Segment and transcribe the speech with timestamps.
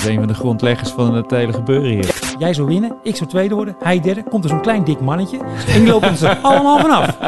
[0.00, 2.19] is een van de grondleggers van het hele gebeuren hier.
[2.40, 4.22] Jij zou winnen, ik zou tweede worden, hij derde.
[4.30, 5.38] Komt er zo'n klein dik mannetje.
[5.74, 7.18] En die lopen er allemaal vanaf.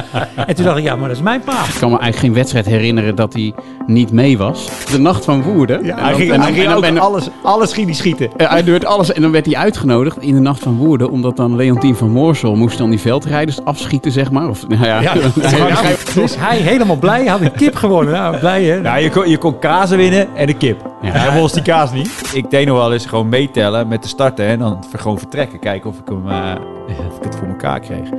[0.46, 1.52] En toen dacht ik, ja, maar dat is mijn pa.
[1.52, 3.54] Ik kan me eigenlijk geen wedstrijd herinneren dat hij
[3.86, 4.68] niet mee was.
[4.90, 5.84] De nacht van Woerden.
[5.84, 7.94] Ja, hij ging, en dan- hij ging en dan ook ben- alles, alles ging hij
[7.94, 8.30] schieten.
[8.36, 11.10] Hij deed alles en dan werd hij uitgenodigd in de nacht van Woerden.
[11.10, 14.48] Omdat dan Leontien van Moorsel moest dan die veldrijders afschieten, zeg maar.
[14.48, 15.00] Of, nou ja,
[16.14, 18.12] Dus hij helemaal blij, had een kip gewonnen.
[18.14, 18.80] Nou, blij hè.
[18.80, 20.90] Nou, je kon, je kon kazen winnen en de kip.
[21.02, 22.30] Hij was die kaas niet.
[22.34, 25.58] Ik deed nog wel eens gewoon meetellen met de starten en dan gewoon vertrekken.
[25.58, 26.54] Kijken of ik, hem, eh,
[27.08, 28.10] of ik het voor elkaar kreeg.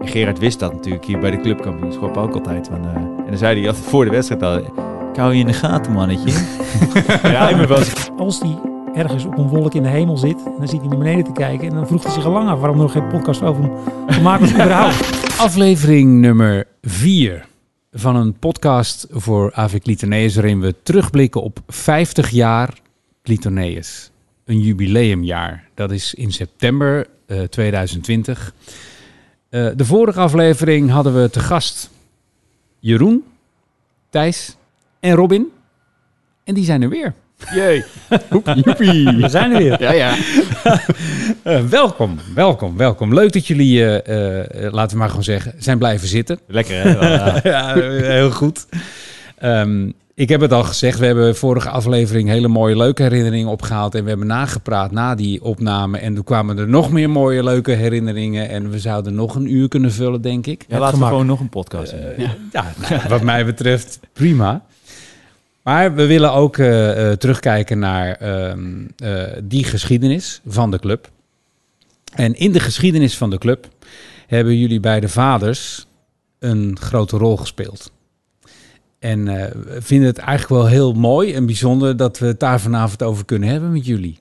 [0.00, 2.66] En Gerard wist dat natuurlijk hier bij de clubkampioenschap ook altijd.
[2.66, 4.56] Van, eh, en dan zei hij altijd voor de wedstrijd al...
[5.12, 6.32] Ik hou je in de gaten, mannetje.
[7.22, 8.58] Ja, ik ben wel eens- Als hij
[8.94, 11.32] ergens op een wolk in de hemel zit, en dan zit hij naar beneden te
[11.32, 11.68] kijken.
[11.68, 13.72] En dan vroeg hij zich al lang af waarom er nog geen podcast over hem
[14.06, 15.10] gemaakt was überhaupt.
[15.40, 17.46] Aflevering nummer 4
[17.92, 22.72] van een podcast voor AV Clitoneus, waarin we terugblikken op 50 jaar
[23.22, 24.11] Clitoneus.
[24.44, 25.68] Een jubileumjaar.
[25.74, 28.54] Dat is in september eh, 2020.
[29.48, 31.90] Eh, de vorige aflevering hadden we te gast
[32.78, 33.24] Jeroen,
[34.10, 34.56] Thijs
[35.00, 35.52] en Robin.
[36.44, 37.14] En die zijn er weer.
[37.54, 37.84] Jee.
[38.54, 39.04] Joepie.
[39.20, 39.82] We zijn er weer.
[39.82, 40.14] Ja, ja.
[41.42, 43.14] Eh, welkom, welkom, welkom.
[43.14, 46.38] Leuk dat jullie, eh, eh, laten we maar gewoon zeggen, zijn blijven zitten.
[46.46, 46.90] Lekker, hè?
[47.08, 47.40] Ja.
[47.42, 48.66] ja, heel goed.
[49.42, 53.94] Ehm, ik heb het al gezegd, we hebben vorige aflevering hele mooie leuke herinneringen opgehaald.
[53.94, 55.98] En we hebben nagepraat na die opname.
[55.98, 58.48] En toen kwamen er nog meer mooie leuke herinneringen.
[58.48, 60.64] En we zouden nog een uur kunnen vullen, denk ik.
[60.68, 62.26] Ja, laten we gewoon nog een podcast doen.
[62.52, 64.64] Ja, nou, wat mij betreft prima.
[65.62, 71.10] Maar we willen ook eh, eh, terugkijken naar ehm, eh, die geschiedenis van de club.
[72.14, 73.68] En in de geschiedenis van de club
[74.26, 75.86] hebben jullie beide vaders
[76.38, 77.92] een grote rol gespeeld.
[79.02, 82.60] En eh, we vinden het eigenlijk wel heel mooi en bijzonder dat we het daar
[82.60, 84.18] vanavond over kunnen hebben met jullie.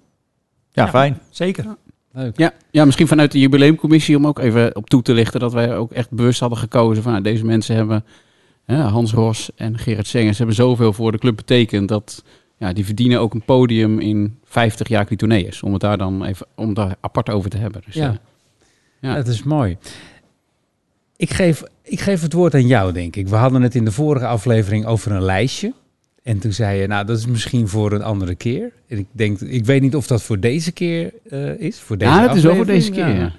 [0.72, 1.20] ja, fijn.
[1.30, 1.66] Zeker.
[2.12, 2.38] Leuk.
[2.38, 5.76] Ja, ja, misschien vanuit de jubileumcommissie om ook even op toe te lichten dat wij
[5.76, 8.04] ook echt bewust hadden gekozen van nou, deze mensen hebben,
[8.66, 12.24] hè, Hans Ros en Gerard Sengers hebben zoveel voor de club betekend dat
[12.58, 15.64] ja, die verdienen ook een podium in 50 jaar Clitoneus.
[15.64, 17.82] Om het daar dan even om daar apart over te hebben.
[17.86, 18.10] Dus, Ja.
[18.10, 18.16] eh,
[19.00, 19.16] Ja.
[19.16, 19.78] dat is mooi.
[21.22, 23.28] Ik geef, ik geef het woord aan jou, denk ik.
[23.28, 25.74] We hadden het in de vorige aflevering over een lijstje.
[26.24, 28.72] En toen zei je, nou, dat is misschien voor een andere keer.
[28.88, 31.80] En ik denk, ik weet niet of dat voor deze keer eh, is.
[31.80, 33.08] Voor deze ja, dat is wel voor deze keer.
[33.08, 33.32] ja.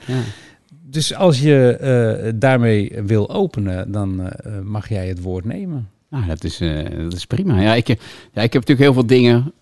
[0.82, 5.88] Dus als je eh, daarmee wil openen, dan eh, mag jij het woord nemen.
[6.10, 6.58] Nou, dat is,
[6.96, 7.60] dat is prima.
[7.60, 9.52] Ja ik, ja, ik heb natuurlijk heel veel dingen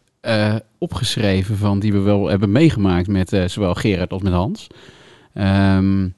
[0.78, 4.66] opgeschreven van die we wel hebben meegemaakt met zowel Gerard als met Hans.
[5.34, 6.08] Ehm,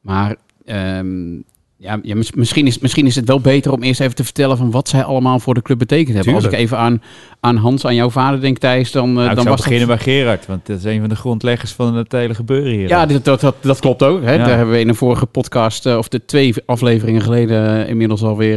[0.00, 0.36] maar
[0.68, 1.36] ehm,
[1.80, 4.56] ja, ja, mis- misschien, is, misschien is het wel beter om eerst even te vertellen
[4.56, 6.34] van wat zij allemaal voor de club betekend hebben.
[6.34, 7.02] Als ik even aan,
[7.40, 9.96] aan Hans, aan jouw vader denk, Thijs, dan, eh, Nou, dan was beginnen dat...
[9.96, 12.88] bij Gerard, want dat is een van de grondleggers van het hele gebeuren hier.
[12.88, 14.22] Ja, dat, dat, dat, dat klopt ook.
[14.22, 14.32] Hè.
[14.32, 14.38] Ja.
[14.38, 18.22] Daar hebben we in een vorige podcast, eh, of de twee afleveringen geleden, eh, inmiddels
[18.22, 18.56] alweer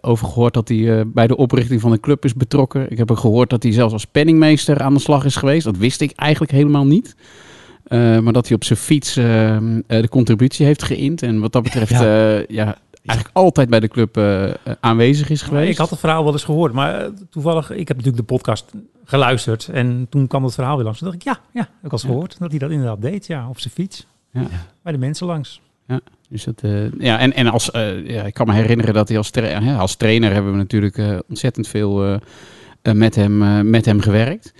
[0.00, 2.90] over gehoord dat hij bij de oprichting van de club is betrokken.
[2.90, 5.64] Ik heb ook gehoord dat hij zelfs als penningmeester aan de slag is geweest.
[5.64, 7.16] Dat wist ik eigenlijk helemaal niet.
[7.86, 11.22] Eh, maar dat hij op zijn fiets eh, eh, de contributie heeft geïnd.
[11.22, 12.34] En wat dat betreft, ja.
[12.48, 15.70] ja, eigenlijk altijd bij de club eh, eh, aanwezig is geweest.
[15.70, 18.72] Ik had het verhaal wel eens gehoord, maar eh, toevallig, ik heb natuurlijk de podcast
[19.04, 19.68] geluisterd.
[19.68, 20.98] En toen kwam het verhaal weer langs.
[20.98, 21.98] Toen dacht ik, ja, ja, ik Ja.
[21.98, 24.06] gehoord dat hij dat inderdaad deed, ja, op zijn fiets.
[24.30, 24.46] Ja.
[24.82, 25.60] Bij de mensen langs.
[26.28, 29.16] Dus dat, eh, ja, en, en als, eh, ja, ik kan me herinneren dat hij
[29.18, 32.14] als, tra- hè, als trainer hebben we natuurlijk eh, ontzettend veel eh,
[32.82, 34.52] eh, met, hem, eh, met hem gewerkt.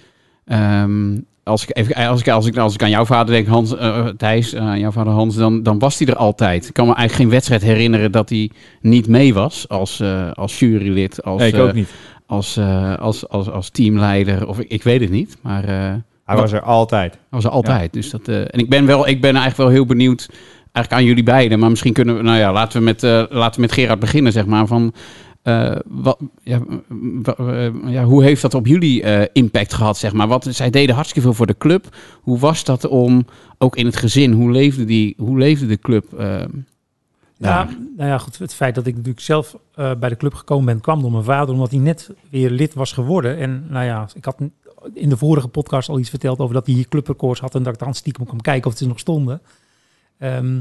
[0.45, 3.77] Ehm, als, ik even, als, ik, als, ik, als ik aan jouw vader denk, Hans,
[3.77, 6.67] eh, Thijs, eh, jouw vader Hans, dan, dan was hij er altijd.
[6.69, 10.59] Ik kan me eigenlijk geen wedstrijd herinneren dat hij niet mee was als, eh, als
[10.59, 11.89] jurylid, als, Nee, ik eh, ook niet.
[12.27, 14.49] als, eh, als, als, als teamleider.
[14.49, 15.65] Of ik, ik weet het niet, maar...
[15.65, 17.13] eh, Hij was er altijd.
[17.13, 17.93] dat was er altijd.
[17.93, 20.29] Dus dat, eh, en ik ben, wel, ik ben eigenlijk wel heel benieuwd
[20.73, 21.59] eigenlijk aan jullie beiden.
[21.59, 24.33] Maar misschien kunnen we, nou ja, laten we met, eh, laten we met Gerard beginnen,
[24.33, 24.67] zeg maar.
[24.67, 24.93] Van,
[25.47, 26.61] eh, wat, ja,
[27.37, 30.29] eh, ja, hoe heeft dat op jullie eh, impact gehad, zeg maar?
[30.29, 31.97] Wat, zij deden hartstikke veel voor de club.
[32.23, 33.27] Hoe was dat om,
[33.59, 36.07] ook in het gezin, hoe leefde, die, hoe leefde de club?
[36.19, 36.47] Ja,
[37.39, 37.77] daar?
[37.97, 38.39] nou ja, goed.
[38.39, 41.55] Het feit dat ik natuurlijk zelf bij de club gekomen ben, kwam door mijn vader,
[41.55, 43.39] omdat hij net weer lid was geworden.
[43.39, 44.37] En nou ja, ik had
[44.95, 47.73] in de vorige podcast al iets verteld over dat hij hier clubrecords had en dat
[47.73, 49.41] ik dan stiekem kwam kijken of ze nog stonden.
[50.19, 50.61] Ehm,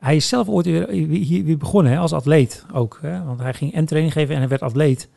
[0.00, 2.98] hij is zelf ooit weer, hier weer begonnen hè, als atleet ook.
[3.02, 5.08] Hè, want hij ging en training geven en hij werd atleet.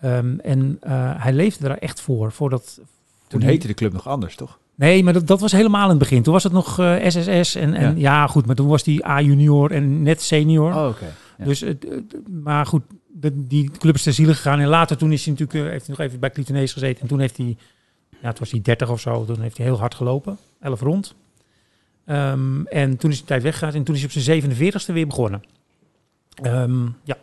[0.00, 2.32] Ehm, en eh, hij leefde daar echt voor.
[2.32, 2.80] voor dat,
[3.28, 4.58] Toen die- heette de club nog anders, toch?
[4.74, 6.22] Nee, maar dat, dat was helemaal in het begin.
[6.22, 8.26] Toen was het nog eh, SSS en, en ja.
[8.26, 10.74] goed, maar toen was die A junior en net senior.
[10.74, 11.04] Oh, oké.
[11.38, 11.44] Ja.
[11.44, 12.82] Dus, het- het- maar goed,
[13.12, 14.58] de, die club is ter ziele gegaan.
[14.60, 17.02] En later toen is hij natuurlijk, eh, heeft hij nog even bij Clitonees gezeten.
[17.02, 17.56] En toen heeft hij
[18.10, 19.24] ja, toen was hij 30 of zo.
[19.24, 20.38] Toen heeft hij heel hard gelopen.
[20.60, 21.14] 11 rond.
[22.04, 23.74] Ehm, en toen is hij tijd weggegaan.
[23.74, 25.42] En toen is hij op zijn 47ste weer begonnen.
[26.34, 27.16] Ehm, ja.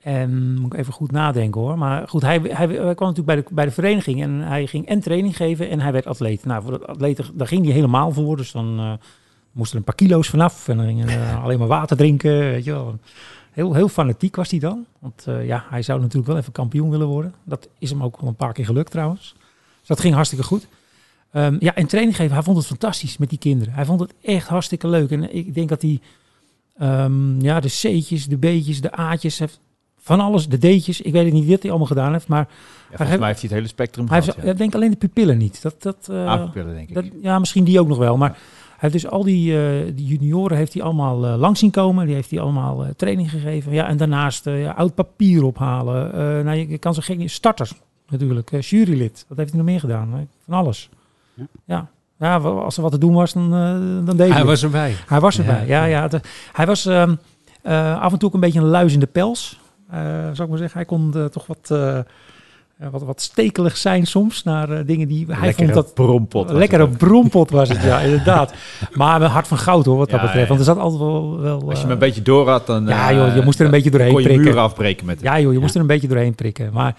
[0.00, 1.78] En moet ik even goed nadenken hoor.
[1.78, 4.22] Maar goed, hij, hij, hij kwam natuurlijk bij de, bij de vereniging.
[4.22, 6.44] En hij ging en training geven en hij werd atleet.
[6.44, 8.36] Nou, voor de atleten, daar ging hij helemaal voor.
[8.36, 8.92] Dus dan eh
[9.56, 10.68] moesten er een paar kilo's vanaf.
[10.68, 12.38] En dan ging hij, alleen maar water drinken.
[12.38, 12.98] Weet je wel.
[13.50, 14.86] Heel, heel fanatiek was hij dan.
[14.98, 17.34] Want eh, ja, hij zou natuurlijk wel even kampioen willen worden.
[17.44, 19.34] Dat is hem ook wel een paar keer gelukt trouwens.
[19.78, 20.68] Dus dat ging hartstikke goed.
[21.36, 23.74] Ehm, ja, en training geven, hij vond het fantastisch met die kinderen.
[23.74, 25.10] Hij vond het echt hartstikke leuk.
[25.10, 26.00] En ik denk dat hij
[26.78, 29.60] ehm, ja, de C'tjes, de B'tjes, de A'tjes, heeft
[29.98, 31.00] van alles, de D'tjes.
[31.00, 32.48] Ik weet niet wat hij allemaal gedaan heeft, maar
[32.90, 34.36] Ja, volgens mij heeft hij het hele spectrum hij gehad.
[34.36, 35.62] heeft, ik denk alleen de pupillen niet.
[35.62, 36.94] Dat, dat, eh, Aanpupillen, denk ik.
[36.94, 38.16] dat, ja, misschien die ook nog wel.
[38.16, 38.38] Maar hij
[38.90, 42.06] heeft dus al die, eh, die junioren heeft hij allemaal eh, langs zien komen.
[42.06, 43.72] Die heeft hij allemaal training gegeven.
[43.72, 46.14] Ja, en daarnaast ja, oud papier ophalen.
[46.44, 47.30] Nou, je, je kan zo gek niet.
[47.30, 47.72] Starters
[48.08, 48.62] natuurlijk.
[48.64, 49.24] jurylid.
[49.28, 50.28] Wat heeft hij nog meer gedaan?
[50.44, 50.88] Van alles.
[51.64, 51.88] Ja.
[52.18, 52.36] Ja.
[52.36, 54.94] als er wat te doen was, dan, eh, dan deed hij Hij was erbij.
[55.06, 55.84] Hij was erbij, Ja.
[55.84, 56.08] ja.
[56.52, 57.14] hij was ehm,
[57.62, 59.58] eh, af en toe ook een beetje een luis in de pels.
[59.90, 60.76] eh, zou ik maar zeggen.
[60.76, 61.68] Hij kon toch wat,
[62.90, 65.26] wat, wat stekelig zijn soms naar dingen die...
[65.28, 66.50] Hij vond dat brompot.
[66.50, 68.52] een lekkere brompot was het, ja, inderdaad.
[68.92, 70.48] Maar met hart van goud hoor, wat dat Ja, betreft.
[70.48, 71.40] Want er zat altijd wel...
[71.40, 72.86] wel Als je hem een beetje door had, dan...
[72.86, 74.46] Ja, joh, je moest er een beetje doorheen kon je prikken.
[74.46, 75.32] muren afbreken met hem.
[75.32, 76.72] Ja joh, je moest er een beetje doorheen prikken.
[76.72, 76.94] Maar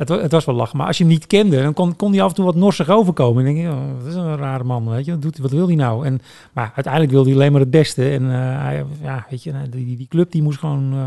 [0.00, 0.76] het, het was wel lachen.
[0.78, 2.88] Maar als je hem niet kende, dan kon, kon hij af en toe wat norsig
[2.88, 3.46] overkomen.
[3.46, 5.10] En denk je, oh, dat is een rare man, weet je.
[5.12, 6.06] Wat, doet, hij- wat wil hij nou?
[6.06, 6.20] En,
[6.52, 8.10] maar uiteindelijk wilde hij alleen maar het beste.
[8.10, 10.92] En eh, hij, ja, weet je, die, die, die club die moest gewoon...
[10.92, 10.98] eh,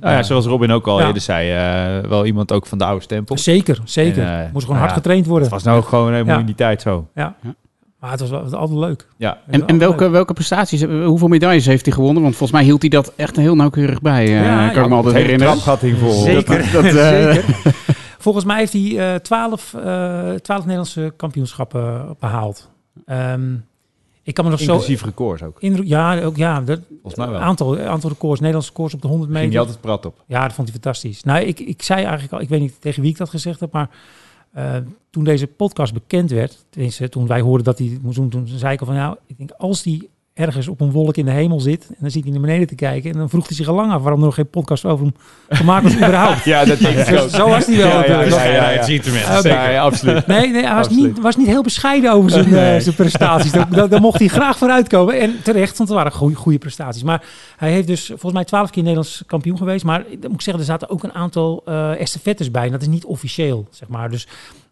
[0.00, 1.06] Nou ja, zoals Robin ook al Ja.
[1.06, 1.50] eerder zei,
[2.02, 3.38] eh, wel iemand ook van de oude stempel.
[3.38, 4.22] zeker, zeker.
[4.22, 5.44] En, moest gewoon nou hard ja, getraind worden.
[5.44, 6.40] Het was nou gewoon helemaal Ja.
[6.40, 7.06] in die tijd zo.
[7.14, 9.06] Maar het was, wel- het was altijd leuk.
[9.16, 9.38] Ja.
[9.46, 10.12] En, en welke, leuk.
[10.12, 12.22] welke prestaties, hoeveel medailles heeft hij gewonnen?
[12.22, 14.24] Want volgens mij hield hij dat echt heel nauwkeurig bij.
[14.24, 15.58] eh, Ja, kan ik ja, me altijd herinneren.
[15.98, 16.10] vol.
[16.22, 17.44] Zeker, Dat, dat, zeker.
[18.24, 22.70] Volgens mij heeft hij eh, twaalf, eh, twaalf Nederlandse kampioenschappen behaald.
[23.06, 23.54] Ehm,
[24.22, 24.72] ik kan me nog zo...
[24.72, 25.56] Inclusief records ook.
[25.60, 27.40] Ja, ook, ja dat, Volgens mij wel.
[27.40, 29.66] aantal, aantal records, Nederlandse records op de 100 Ging niet meter.
[29.66, 30.24] altijd prat op.
[30.26, 31.22] Ja, dat vond hij fantastisch.
[31.22, 33.72] Nou, ik, ik zei eigenlijk al, ik weet niet tegen wie ik dat gezegd heb,
[33.72, 33.90] maar
[34.52, 34.76] eh,
[35.10, 38.46] toen deze podcast bekend werd, tenminste, toen wij hoorden dat hij het moest doen, toen
[38.46, 41.30] zei ik al van, nou, ik denk als die ergens op een wolk in de
[41.30, 43.68] hemel zit en dan zit hij naar beneden te kijken en dan vroeg hij zich
[43.68, 45.14] al lang af waarom er nog geen podcast over hem
[45.48, 46.44] gemaakt was überhaupt.
[46.44, 47.28] Ja, dat denk ik ook.
[47.28, 48.30] zo was hij wel Ja, ja, natuurlijk.
[48.30, 48.76] ja, ja, ja.
[48.76, 50.26] het ziet hem Ja, absoluut.
[50.26, 51.14] Nee, nee hij was Absoluut.
[51.14, 53.52] niet, was niet heel bescheiden over zijn, eh, zijn prestaties.
[53.52, 55.20] Daar, daar, daar mocht hij graag voor uitkomen.
[55.20, 57.02] En terecht, want het waren goede, goede prestaties.
[57.02, 57.24] Maar
[57.56, 59.84] hij heeft dus volgens mij twaalf keer Nederlands kampioen geweest.
[59.84, 62.64] Maar dan moet ik zeggen, er zaten ook een aantal eh estafettes bij.
[62.64, 64.10] En dat is niet officieel, zeg maar.
[64.10, 64.22] Dus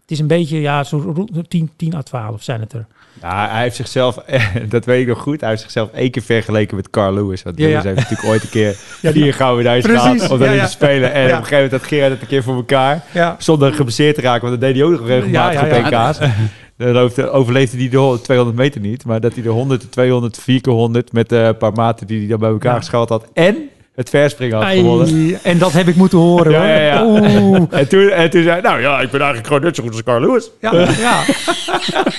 [0.00, 2.86] het is een beetje, ja, zo rond 10, 10 à 12 zijn het er.
[3.20, 4.16] Ja, hij heeft zichzelf,
[4.68, 7.42] dat weet ik nog goed, hij heeft zichzelf één keer vergeleken met Carl Lewis.
[7.42, 7.88] Want Ja, Lewis ja.
[7.88, 10.64] heeft natuurlijk ooit een keer Ja, die- vier gouden Precies, gehad om daarin ja.
[10.64, 11.12] te spelen.
[11.12, 11.26] En Ja.
[11.26, 14.20] op een gegeven moment had Gerard het een keer voor elkaar, Ja, zonder geblesseerd te
[14.20, 16.08] raken, want dat deed hij ook nog regelmatig Ja, ja, op ja.
[16.08, 16.18] EK's.
[16.76, 20.38] Dan overleefde hij de hol- 200 meter niet, maar dat hij de 100, de 200,
[20.38, 22.78] 4 keer 100 met eh, een paar maten die hij dan bij elkaar Ja.
[22.78, 23.56] geschat had en
[23.94, 25.38] het verspringen had gewonnen.
[25.42, 26.68] En dat heb ik moeten horen Ja, hoor.
[26.68, 27.42] ja, ja.
[27.42, 27.62] Oeh.
[27.70, 29.92] En toen, en toen zei hij, nou ja, ik ben eigenlijk gewoon net zo goed
[29.92, 30.50] als Carl Lewis.
[30.60, 31.22] Ja, ja.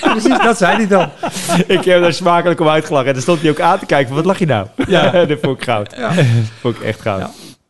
[0.12, 1.10] precies, dat zei hij dan.
[1.68, 3.08] ik heb daar smakelijk om uitgelachen.
[3.08, 4.68] En dan stond hij ook aan te kijken van, wat lach je nou?
[4.88, 5.12] Ja.
[5.26, 5.94] dat vond ik goud.
[5.98, 6.08] Ja.
[6.16, 6.26] Dat
[6.60, 7.20] vond ik echt goud.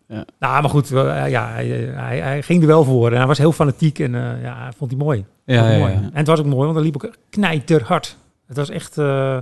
[0.08, 0.26] Ja.
[0.40, 3.12] Nou, maar goed, eh, ja, hij, hij, hij ging er wel voor.
[3.12, 5.26] En hij was heel fanatiek en eh, ja, hij vond hij mooi.
[5.46, 5.94] Ja, Vond hij ja, mooi.
[5.94, 6.00] ja.
[6.00, 8.18] En het was ook mooi, want hij liep ook knijterhard.
[8.48, 8.98] Het was echt...
[8.98, 9.38] eh,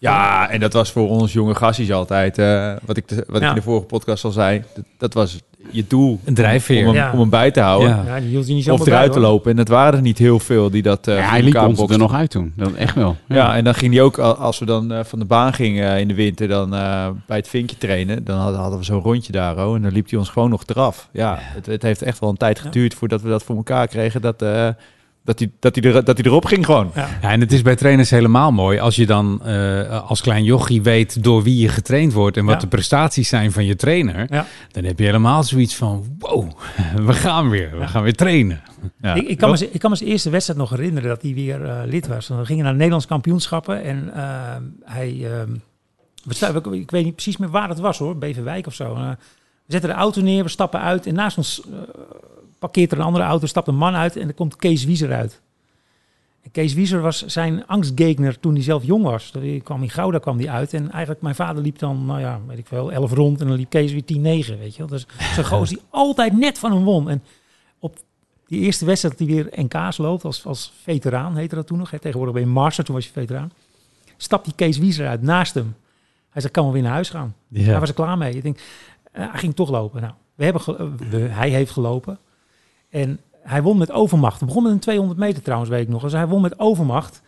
[0.00, 3.44] Ja, en dat was voor ons jonge gassies altijd, eh, wat, ik, de- wat Ja.
[3.44, 5.38] ik in de vorige podcast al zei, dat, dat was
[5.70, 6.80] je doel Een drijfveer.
[6.80, 7.12] om hem, Ja.
[7.12, 7.88] om hem bij te houden.
[7.88, 8.16] Ja.
[8.16, 9.50] ja, die niet zo Of eruit te lopen.
[9.50, 11.78] En het waren er niet heel veel die dat eh ja, hij elkaar ons er
[11.78, 11.98] boksten.
[11.98, 12.52] nog uit toen.
[12.56, 13.16] Dat echt wel.
[13.28, 15.92] Ja, en dan ging hij ook, al- als we dan eh, van de baan gingen
[15.94, 19.00] eh, in de winter, dan eh, bij het vinkje trainen, dan hadden, hadden we zo'n
[19.02, 21.08] rondje daar, oh, en dan liep hij ons gewoon nog eraf.
[21.12, 24.20] Ja, het, het heeft echt wel een tijd geduurd voordat we dat voor elkaar kregen,
[24.20, 24.68] dat, eh,
[25.30, 26.90] dat, hij, dat, hij er, dat hij erop ging gewoon.
[26.94, 27.08] Ja.
[27.22, 30.82] Ja, en het is bij trainers helemaal mooi als je dan eh, als klein jochie
[30.82, 32.60] weet door wie je getraind wordt en wat Ja.
[32.60, 34.26] de prestaties zijn van je trainer.
[34.30, 34.46] Ja.
[34.70, 36.50] Dan heb je helemaal zoiets van, wow,
[37.06, 38.60] we gaan weer, we gaan weer trainen.
[39.00, 39.14] Ja.
[39.14, 41.64] ik, ik, kan me, ik kan me zijn eerste wedstrijd nog herinneren dat hij weer
[41.64, 42.28] eh, lid was.
[42.28, 44.22] We gingen naar Nederlands kampioenschappen en eh,
[44.84, 45.18] hij...
[45.22, 45.52] ehm,
[46.24, 48.94] we ik, ik weet niet precies meer waar het was hoor, Beverwijk of zo.
[48.94, 49.16] We
[49.66, 51.78] zetten de auto neer, we stappen uit en naast ons eh,
[52.60, 55.40] parkeert er een andere auto, stapt een man uit en er komt Kees Wieser uit.
[56.42, 59.30] En Kees Wieser was zijn angstgegner toen hij zelf jong was.
[59.30, 62.40] Toen kwam in Gouda kwam hij uit en eigenlijk mijn vader liep dan, nou ja,
[62.46, 64.86] weet ik veel, 11 rond en dan liep Kees weer 10-9, weet je wel.
[64.86, 67.08] Dus zo'n gozer die altijd net van hem won.
[67.10, 67.22] En
[67.78, 67.98] op
[68.46, 71.90] die eerste wedstrijd dat hij weer NK's loopt als, als veteraan, heette dat toen nog.
[71.90, 71.98] Hè?
[71.98, 73.52] Tegenwoordig ben je master, toen was je veteraan.
[74.16, 75.74] Stapt die Kees Wieser uit naast hem.
[76.30, 77.34] Hij zei, kan wel weer naar huis gaan.
[77.70, 78.34] Hij was er klaar mee.
[78.34, 78.58] Ik denk,
[79.12, 80.00] eh, hij ging toch lopen.
[80.00, 80.62] Nou, we hebben
[81.10, 82.18] we- hij heeft gelopen.
[82.90, 84.38] En hij won met overmacht.
[84.38, 86.02] Het begon met een 200 meter trouwens, weet ik nog.
[86.02, 87.22] Dus hij won met overmacht.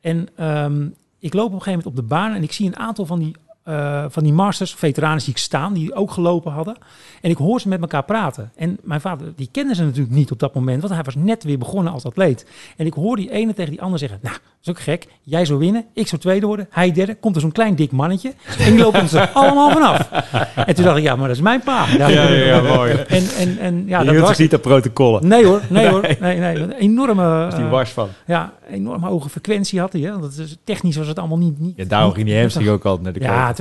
[0.00, 2.76] En ehm, ik loop op een gegeven moment op de baan en ik zie een
[2.76, 3.36] aantal van die,
[3.68, 6.76] eh, van die masters, veteranen zie ik staan, die ook gelopen hadden.
[7.20, 8.52] En ik hoor ze met elkaar praten.
[8.56, 11.44] En mijn vader, die kende ze natuurlijk niet op dat moment, want hij was net
[11.44, 12.46] weer begonnen als atleet.
[12.76, 15.06] En ik hoor die ene tegen die ander zeggen, nou, dat is ook gek.
[15.22, 17.14] Jij zou winnen, ik zou tweede worden, hij derde.
[17.14, 20.10] Komt er zo'n klein dik mannetje en die lopen ze allemaal vanaf.
[20.54, 21.86] En toen dacht ik, ja, maar dat is mijn pa.
[21.98, 22.92] Ja, Ja, ja, mooi.
[22.92, 25.28] En, en, en ja, Je dat was niet aan protocollen.
[25.28, 26.16] Nee hoor, nee hoor.
[26.20, 26.56] Nee, nee.
[26.56, 28.08] Een enorme, is die eh, wars van.
[28.26, 30.02] ja, enorm hoge frequentie had hij.
[30.02, 30.20] Hè?
[30.20, 31.58] Dat is, technisch was het allemaal niet...
[31.58, 33.52] niet Ja, daarom ging die hamstring ook altijd naar de Ja,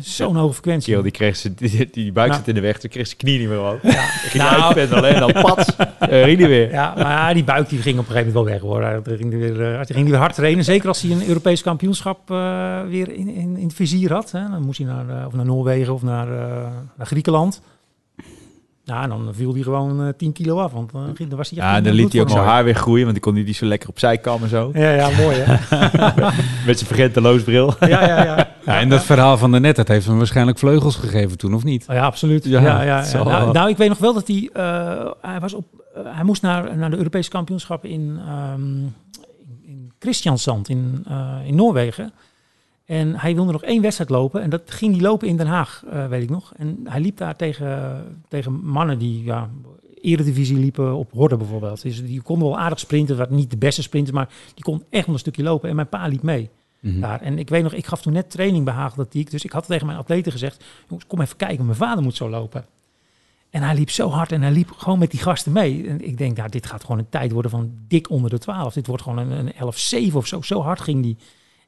[0.00, 1.02] zo'n hoge frequentie.
[1.02, 2.38] Die kreeg ze, die, die buik Nou.
[2.38, 3.82] zit in de weg, toen kreeg ze knie niet meer omhoog.
[3.82, 4.04] Ja.
[4.34, 4.62] Nou.
[4.62, 6.70] uitpendelen en dan pats, eh, ging die weer.
[6.70, 9.16] Ja, maar die buik die ging op een gegeven moment wel weg hoor.
[9.18, 10.64] Ging, weer, eh, ging weer hard trainen.
[10.64, 14.30] Zeker als hij een Europees kampioenschap eh, weer in, in, in het vizier had.
[14.30, 14.40] Hè.
[14.50, 16.26] Dan moest hij naar, eh, of naar Noorwegen of naar,
[16.96, 17.60] naar Griekenland.
[18.84, 20.72] Ja, en dan viel hij gewoon eh 10 kilo af.
[20.72, 22.74] Want eh, dan was hij echt Ja, en dan liet hij ook zijn haar weer
[22.74, 24.70] groeien, want die kon niet zo lekker opzij kammen en zo.
[24.74, 25.52] Ja, ja, mooi hè.
[26.66, 27.74] Met zijn vergenteloosbril.
[27.80, 28.52] Ja, ja, ja.
[28.64, 31.86] Ja, en dat verhaal van daarnet, dat heeft hem waarschijnlijk vleugels gegeven toen, of niet?
[31.88, 32.44] Oh ja, absoluut.
[32.44, 33.24] Ja, Ja, ja.
[33.24, 35.64] Nou, nou, ik weet nog wel dat hij, eh, hij was op,
[35.94, 41.36] eh, hij moest naar, naar de Europese kampioenschappen in, ehm in, in Christiansand in, eh,
[41.44, 42.12] in Noorwegen.
[42.84, 45.84] En hij wilde nog één wedstrijd lopen en dat ging hij lopen in Den Haag,
[45.90, 46.52] eh, weet ik nog.
[46.56, 49.50] En hij liep daar tegen, tegen mannen die ja,
[50.00, 51.82] eredivisie liepen op horde bijvoorbeeld.
[51.82, 55.04] Dus die konden wel aardig sprinten, wat niet de beste sprinters, maar die kon echt
[55.06, 55.68] wel een stukje lopen.
[55.68, 56.50] En mijn pa liep mee
[56.80, 57.00] Mhm.
[57.00, 57.20] daar.
[57.20, 59.30] En ik weet nog, ik gaf toen net training bij Haagletiek.
[59.30, 62.28] Dus ik had tegen mijn atleten gezegd, jongens, kom even kijken, mijn vader moet zo
[62.30, 62.64] lopen.
[63.50, 65.88] En hij liep zo hard en hij liep gewoon met die gasten mee.
[65.88, 68.74] En ik denk, nou, dit gaat gewoon een tijd worden van dik onder de 12.
[68.74, 69.52] Dit wordt gewoon een, een
[70.10, 70.40] 11-7 of zo.
[70.42, 71.16] Zo hard ging die.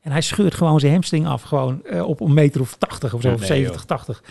[0.07, 3.21] En hij scheurt gewoon zijn hamstring af, gewoon eh, op een meter of 80 of
[3.21, 4.23] zo, of Nee, 70, 80.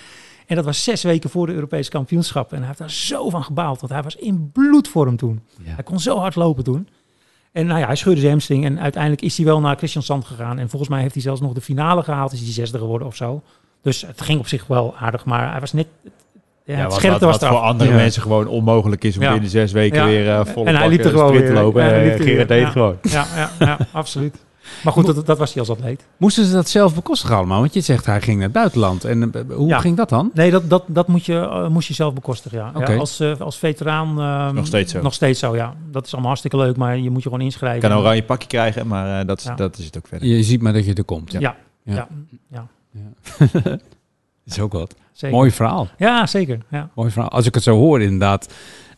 [0.46, 2.51] En dat was zes weken voor de Europese kampioenschap.
[2.51, 5.41] En hij heeft daar zo van gebaald, want hij was in bloedvorm toen.
[5.63, 5.74] Ja.
[5.74, 6.88] Hij kon zo hard lopen toen.
[7.51, 10.25] En nou ja, hij scheurde zijn hamstring en uiteindelijk is hij wel naar Christian Sand
[10.25, 10.60] gegaan.
[10.60, 13.15] En volgens mij heeft hij zelfs nog de finale gehaald, is hij zesde geworden of
[13.15, 13.41] zo.
[13.82, 15.88] Dus het ging op zich wel aardig, maar hij was net...
[16.65, 17.96] Ja, Ja, het wat, wat, was wat voor andere Ja.
[17.96, 21.05] mensen gewoon onmogelijk is om binnen zes weken weer uh, volle En hij liep er
[21.05, 21.53] eh, gewoon weer.
[21.53, 21.82] lopen.
[21.82, 22.98] En liep er Gerard deed gewoon.
[23.01, 24.44] Ja, ja, ja, absoluut.
[24.84, 26.05] Maar goed, dat, dat was hij als atleet.
[26.17, 27.60] Moesten ze dat zelf bekostigen allemaal?
[27.60, 29.03] Want je zegt hij ging naar het buitenland.
[29.03, 29.79] En eh, hoe Ja.
[29.79, 30.31] ging dat dan?
[30.34, 32.72] Nee, dat, dat, dat moet je, eh, moest je zelf bekostigen, ja.
[32.88, 34.19] Ja als, eh, als veteraan...
[34.19, 35.01] ehm, Nog steeds zo.
[35.01, 35.74] Nog steeds zo, ja.
[35.91, 37.81] Dat is allemaal hartstikke leuk, maar je moet je gewoon Je inschrijven.
[37.81, 39.55] kan een oranje pakje krijgen, maar eh, dat, Ja.
[39.55, 40.27] dat is het ook verder.
[40.27, 41.31] Je ziet maar dat je er komt.
[41.31, 41.55] Ja, Ja.
[41.84, 42.07] ja,
[42.51, 42.67] ja,
[43.63, 43.79] Dat
[44.55, 44.95] is ook wat.
[45.12, 45.36] zeker.
[45.38, 45.88] Mooi verhaal.
[45.98, 46.57] Ja, zeker.
[46.69, 46.89] Ja.
[46.95, 47.29] Mooi verhaal.
[47.29, 48.53] Als ik het zo hoor, inderdaad.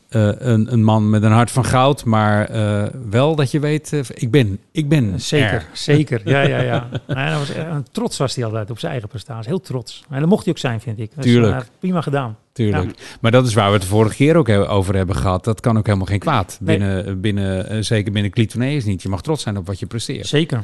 [0.09, 3.93] Eh, een, een man met een hart van goud, maar eh, wel dat je weet,
[3.93, 5.65] eh, ik ben, ik ben Zeker, er.
[5.73, 6.21] zeker.
[6.25, 6.87] Ja, ja, ja.
[7.07, 7.51] Dat was,
[7.91, 9.49] trots was hij altijd op zijn eigen prestatie.
[9.49, 10.03] Heel trots.
[10.09, 11.11] En dat mocht hij ook zijn, vind ik.
[11.15, 11.65] Dus, Tuurlijk.
[11.79, 12.37] prima gedaan.
[12.53, 13.17] Tuurlijk.
[13.21, 15.43] Maar dat is waar we het de vorige keer ook over hebben gehad.
[15.43, 16.57] Dat kan ook helemaal geen kwaad.
[16.61, 16.77] Nee.
[16.77, 19.01] Binnen, binnen, zeker binnen Clitoneus niet.
[19.01, 20.27] Je mag trots zijn op wat je presteert.
[20.27, 20.63] Zeker,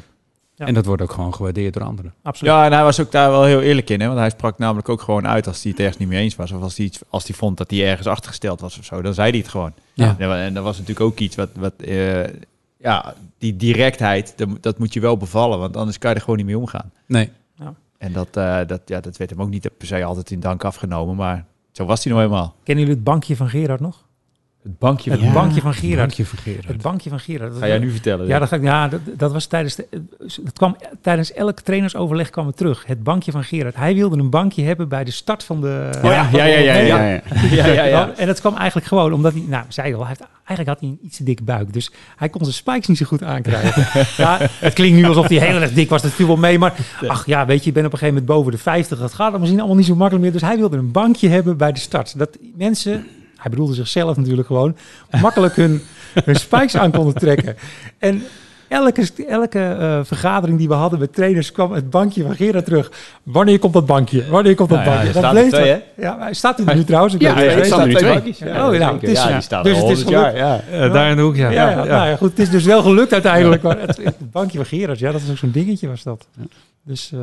[0.56, 0.66] Ja.
[0.66, 2.14] En dat wordt ook gewoon gewaardeerd door anderen.
[2.22, 2.54] absoluut.
[2.54, 4.00] Ja, en hij was ook daar wel heel eerlijk in.
[4.00, 4.08] Hè?
[4.08, 6.52] Want hij sprak namelijk ook gewoon uit als hij het ergens niet mee eens was.
[6.52, 9.02] Of als hij, iets, als hij vond dat hij ergens achtergesteld was of zo.
[9.02, 9.74] Dan zei hij het gewoon.
[9.94, 10.16] Ja.
[10.18, 11.50] Ja, en dat was natuurlijk ook iets wat...
[11.56, 12.24] wat eh,
[12.78, 15.60] ja, die directheid, dat, dat moet je wel bevallen.
[15.60, 16.92] Want anders kan je er gewoon niet mee omgaan.
[17.06, 17.30] Nee.
[18.04, 20.64] En dat, eh, dat, ja, dat werd hem ook niet per se altijd in dank
[20.64, 21.16] afgenomen.
[21.16, 22.56] Maar zo was hij nou helemaal.
[22.64, 24.06] Kennen jullie het bankje van Gerard nog?
[24.64, 25.34] Het bankje Het van...
[25.34, 25.98] bankje van Gerard.
[25.98, 26.68] Dank je voor Gerard.
[26.68, 27.58] Het bankje van Gerard.
[27.58, 28.28] Ga jij nu vertellen?
[28.28, 29.88] Ja, dat, ga ik, ja dat, dat was tijdens de,
[30.42, 32.84] dat kwam tijdens elk trainersoverleg kwam het terug.
[32.86, 33.76] Het bankje van Gerard.
[33.76, 35.90] Hij wilde een bankje hebben bij de start van de.
[35.96, 37.04] Oh ja, ja, ja, ja, ja.
[37.04, 37.22] ja.
[37.52, 38.14] ja, ja, ja.
[38.16, 40.90] En dat kwam eigenlijk gewoon omdat hij, nou, zei al, hij heeft, eigenlijk had hij
[40.90, 41.74] een iets te dikke buik.
[41.74, 44.06] Dus hij kon zijn spikes niet zo goed aankrijgen.
[44.24, 46.60] ja, het klinkt nu alsof hij heel erg dik was, dat viel wel mee.
[46.60, 46.74] Maar
[47.08, 49.00] ach ja, weet je, je bent op een gegeven moment boven de 50.
[49.00, 50.34] Dat gaat dan misschien allemaal niet zo makkelijk meer.
[50.34, 52.18] Dus hij wilde een bankje hebben bij de start.
[52.18, 53.06] Dat mensen,
[53.44, 54.76] hij bedoelde zichzelf natuurlijk gewoon,
[55.22, 55.82] makkelijk hun,
[56.26, 57.56] hun spikes aan konden trekken.
[57.98, 58.24] En
[58.68, 62.92] elke, elke eh, vergadering die we hadden met trainers kwam het bankje van Gerard terug.
[63.24, 64.26] Wanneer komt dat bankje?
[64.30, 65.22] Wanneer komt dat Nou ja, bankje?
[65.22, 65.82] dat bleef twee.
[65.98, 67.14] Ja, hij staat er nu trouwens.
[67.14, 68.14] Ik Ja, ja, staat er nu twee.
[68.14, 68.38] bankjes.
[68.38, 69.34] Ja, oh, ja, het is- ja, ja.
[69.34, 70.36] die staat Dus al het is 100 jaar.
[70.38, 70.62] Ja.
[70.86, 71.50] Eh, daar in de hoek, ja.
[71.50, 72.30] Ja, ja, nou ja, goed.
[72.30, 73.62] Het is dus wel gelukt uiteindelijk.
[73.62, 76.28] Maar het, het bankje van Gerard, ja, dat is ook zo'n dingetje was dat.
[76.84, 77.20] Dus eh,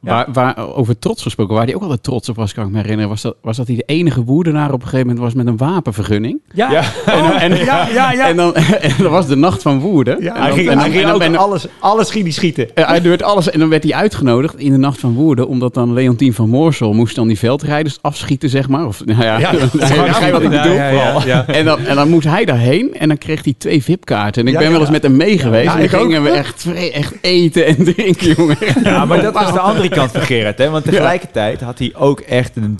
[0.00, 2.76] Waar, waar, over trots gesproken, waar hij ook altijd trots op was, kan ik me
[2.80, 5.46] herinneren, was dat, was dat hij de enige woerdenaar op een gegeven moment was met
[5.46, 6.40] een wapenvergunning.
[6.52, 6.82] ja, Ja.
[7.14, 8.28] Oh, En, ja, ja, ja.
[8.30, 8.54] en, dan,
[8.86, 10.22] en dat was de nacht van Woerden.
[10.22, 11.66] Ja, en Hij dan, ging, en dan- hij ging en dan- ook en dan- alles,
[11.78, 12.74] alles ging hij schieten.
[12.74, 15.74] eh, hij deed alles en dan werd hij uitgenodigd in de nacht van Woerden, omdat
[15.74, 18.86] dan Leontien van Moorsel moest dan die veldrijders afschieten, zeg maar.
[18.86, 19.50] Of, nou ja, Ja.
[19.52, 20.76] dan begrijp je wat ik Ja, bedoel.
[20.76, 21.46] ja, ja, ja.
[21.46, 24.42] En, dan, en dan moest hij daarheen en dan kreeg hij twee VIP-kaarten.
[24.42, 25.64] En ik Ja, ben wel eens met hem mee geweest.
[25.64, 26.24] Ja, en ik dan gingen ook.
[26.26, 28.56] we echt, echt eten en drinken, jongen.
[28.82, 30.58] Ja, maar dat was de andere kant van Gerard.
[30.58, 30.70] Hè?
[30.70, 32.78] Want tegelijkertijd had hij ook echt een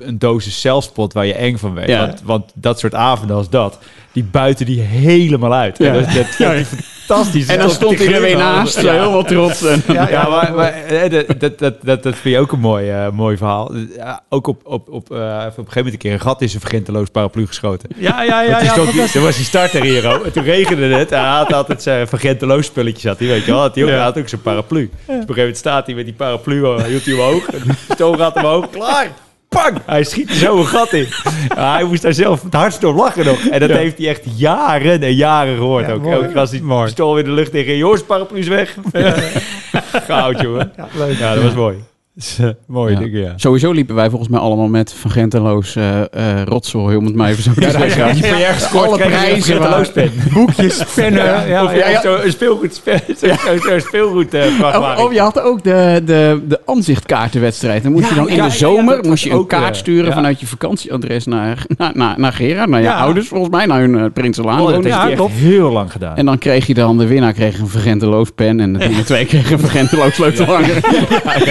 [0.00, 1.88] een dosis zelfspot waar je eng van werd.
[1.88, 2.06] Ja.
[2.06, 3.78] Want, want dat soort avonden als dat,
[4.12, 5.78] die buiten die helemaal uit.
[5.78, 5.86] Ja.
[5.86, 6.66] En dat, dat ik
[7.14, 7.46] fantastisch.
[7.46, 9.62] En dan stond hij er weer naast, zo helemaal trots.
[9.64, 10.74] En, Ja, ja maar, maar
[11.10, 13.74] dat, dat, dat, dat, vind je ook een mooi, eh, mooi verhaal.
[13.96, 16.48] Ja, ook op, op, op, even op een gegeven moment een keer een gat in
[16.48, 17.88] zijn vergenteloos paraplu geschoten.
[17.96, 21.10] Ja, ja, Want toen, stond hij- toen was hij starter hier en toen regende het.
[21.10, 23.60] Hij had altijd zijn vergenteloos spulletjes, had hij, weet je wel.
[23.60, 24.80] Had hij, ook, had ook zijn paraplu.
[24.80, 27.48] Dus op een gegeven moment staat hij met die paraplu, eh, hield hij omhoog.
[27.94, 29.10] Stoom gaat omhoog, klaar.
[29.56, 29.78] Pang!
[29.86, 31.06] Hij schiet er zo een gat in.
[31.54, 33.38] Hij moest daar zelf het hardst door lachen nog.
[33.46, 36.02] En dat heeft hij echt jaren en jaren gehoord Ja, ook.
[36.02, 36.14] mooi.
[36.14, 36.84] Elke keer als hij Mooi.
[36.84, 38.76] pistool in de lucht tegen, jongens, paraplu is weg.
[40.06, 40.72] Goud, jongen.
[40.76, 41.18] Ja, leuk.
[41.18, 41.76] Ja, dat was mooi.
[42.66, 42.98] Mooie Ja.
[42.98, 43.32] dingen, ja.
[43.36, 47.28] Sowieso liepen wij volgens mij allemaal met Van Genteloos eh eh rotzooi, om het maar
[47.28, 48.04] even zo te zeggen.
[48.04, 50.10] Als je krijg een.
[50.32, 51.24] Boekjes, pennen.
[51.24, 53.26] Ja, ja, of ja, zo een speelgoed, spe- zo,
[53.68, 55.04] zo'n speelgoed eh, Of, vrachtwagen.
[55.04, 57.82] of je had ook de, de, de aanzichtkaartenwedstrijd.
[57.82, 60.06] Dan moest je dan in ja, de ja, zomer moest je een ook, kaart sturen
[60.08, 60.12] ja.
[60.14, 63.00] vanuit je vakantieadres naar, naar, naar, naar Gerard, naar je Ja.
[63.00, 64.60] ouders volgens mij, naar hun Prinselaan.
[64.60, 65.32] Oh, dat heeft Ja, klopt.
[65.32, 66.16] heel lang gedaan.
[66.16, 69.50] En dan kreeg je dan, de winnaar kreeg een vergenteloos pen en de twee kreeg
[69.50, 70.78] een vergenteloos sleutelhanger.
[71.24, 71.42] Maar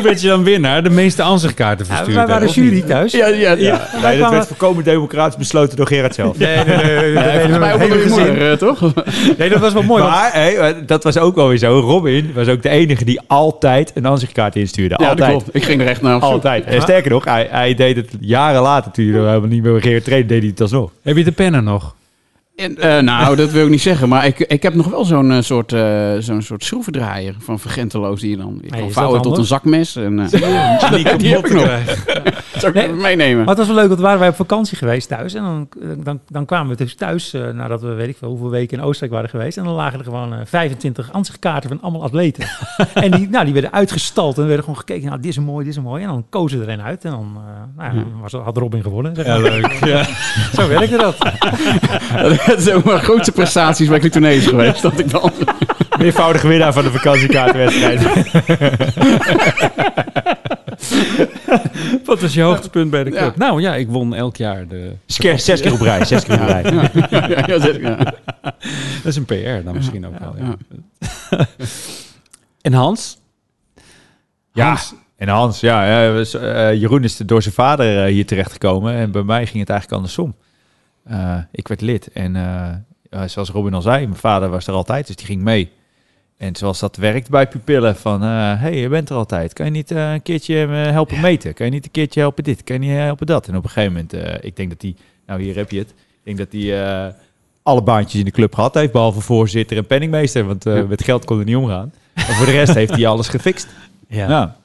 [0.00, 0.82] hoe werd je dan winnaar?
[0.82, 2.16] De meeste ansichtkaarten Ja, verstuurd.
[2.16, 2.54] wij waren niet?
[2.54, 3.12] jury thuis.
[3.12, 3.88] Ja, ja, ja.
[4.02, 6.38] nee, dat werd voorkomen democratisch besloten door Gerard zelf.
[6.38, 7.58] Nee, nee, nee.
[7.58, 8.80] we eh, toch?
[9.38, 10.02] Nee, dat was wel mooi.
[10.02, 11.78] want- Maar eh, dat was ook wel weer zo.
[11.78, 14.94] Robin was ook de enige die altijd een aanzichtkaart instuurde.
[14.98, 15.30] Ja, dat altijd.
[15.30, 15.54] klopt.
[15.56, 16.30] Ik ging er echt naar op zoek.
[16.30, 16.64] Altijd.
[16.64, 19.80] En sterker nog, hij, hij deed het jaren later, toen hij er helemaal niet meer
[19.80, 20.90] Gerard trainde, deed hij het alsnog.
[21.02, 21.94] Heb je de pennen nog?
[22.56, 24.08] En, eh, nou, dat wil ik niet zeggen.
[24.08, 28.20] Maar ik, ik heb nog wel zo'n eh, soort, eh, zo'n soort schroevendraaier van Vergenteloos
[28.20, 29.96] die je dan kan vouwen tot een zakmes.
[29.96, 31.68] En, eh, die, die heb ik nog.
[32.60, 32.88] Zou ik Nee.
[32.88, 33.38] even meenemen?
[33.38, 35.34] Maar het was wel leuk, want waren wij op vakantie geweest thuis.
[35.34, 35.68] En dan,
[36.04, 38.84] dan, dan kwamen we dus thuis, eh, nadat we weet ik veel hoeveel weken in
[38.84, 39.56] Oostenrijk waren geweest.
[39.56, 42.44] En dan lagen er gewoon eh, 25 ansichtkaarten van allemaal atleten.
[42.94, 45.42] en die, nou, die werden uitgestald en er werden gewoon gekeken, nou dit is een
[45.42, 46.02] mooi, dit is een mooi.
[46.02, 49.14] En dan kozen er een uit en dan eh, nou, ja, was, had Robin gewonnen.
[49.14, 49.40] Zeg maar.
[49.40, 49.84] leuk.
[49.84, 50.04] Ja.
[50.56, 51.16] Zo werkte dat.
[52.46, 54.82] dat is ook mijn grootste prestaties bij de tournees geweest.
[54.82, 55.32] Dat ik dan...
[55.98, 58.00] Meervoudige winnaar van de vakantiekaartwedstrijd.
[62.04, 63.36] Wat was je hoogtepunt bij de club?
[63.36, 64.92] Nou ja, ik won elk jaar de...
[65.06, 66.62] Zes zes keer op rij, zes keer op rij.
[66.72, 67.96] Ja, ja, ja, ja, zeg- ja.
[69.02, 70.34] Dat is een PR dan misschien ook wel.
[70.38, 70.56] Ja.
[71.30, 71.46] Ja.
[72.60, 73.18] En Hans?
[74.52, 78.26] Ja, Hans, en Hans, ja, ja, was, eh, Jeroen is door zijn vader eh, hier
[78.26, 80.34] terechtgekomen en bij mij ging het eigenlijk andersom.
[81.04, 82.86] Eh, ik werd lid en
[83.26, 85.72] zoals Robin al zei, mijn vader was er altijd, dus die ging mee.
[86.40, 89.70] En zoals dat werkt bij pupillen, van hé, hey, je bent er altijd, kan je
[89.72, 91.54] niet eh, een keertje me helpen meten?
[91.54, 92.64] Kan je niet een keertje helpen dit?
[92.64, 93.48] Kan je niet helpen dat?
[93.48, 94.94] En op een gegeven moment, eh, ik denk dat hij,
[95.26, 97.14] nou hier heb je het, ik denk dat hij eh,
[97.62, 100.82] alle baantjes in de club gehad heeft, behalve voorzitter en penningmeester, want eh, Ja.
[100.82, 101.92] met geld kon er niet omgaan.
[102.14, 103.68] En voor de rest heeft hij alles gefixt.
[104.08, 104.28] ja.
[104.28, 104.56] Ja.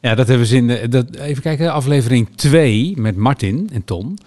[0.00, 4.18] Ja, dat hebben ze in de, dat, even kijken, aflevering 2 met Martin en Ton.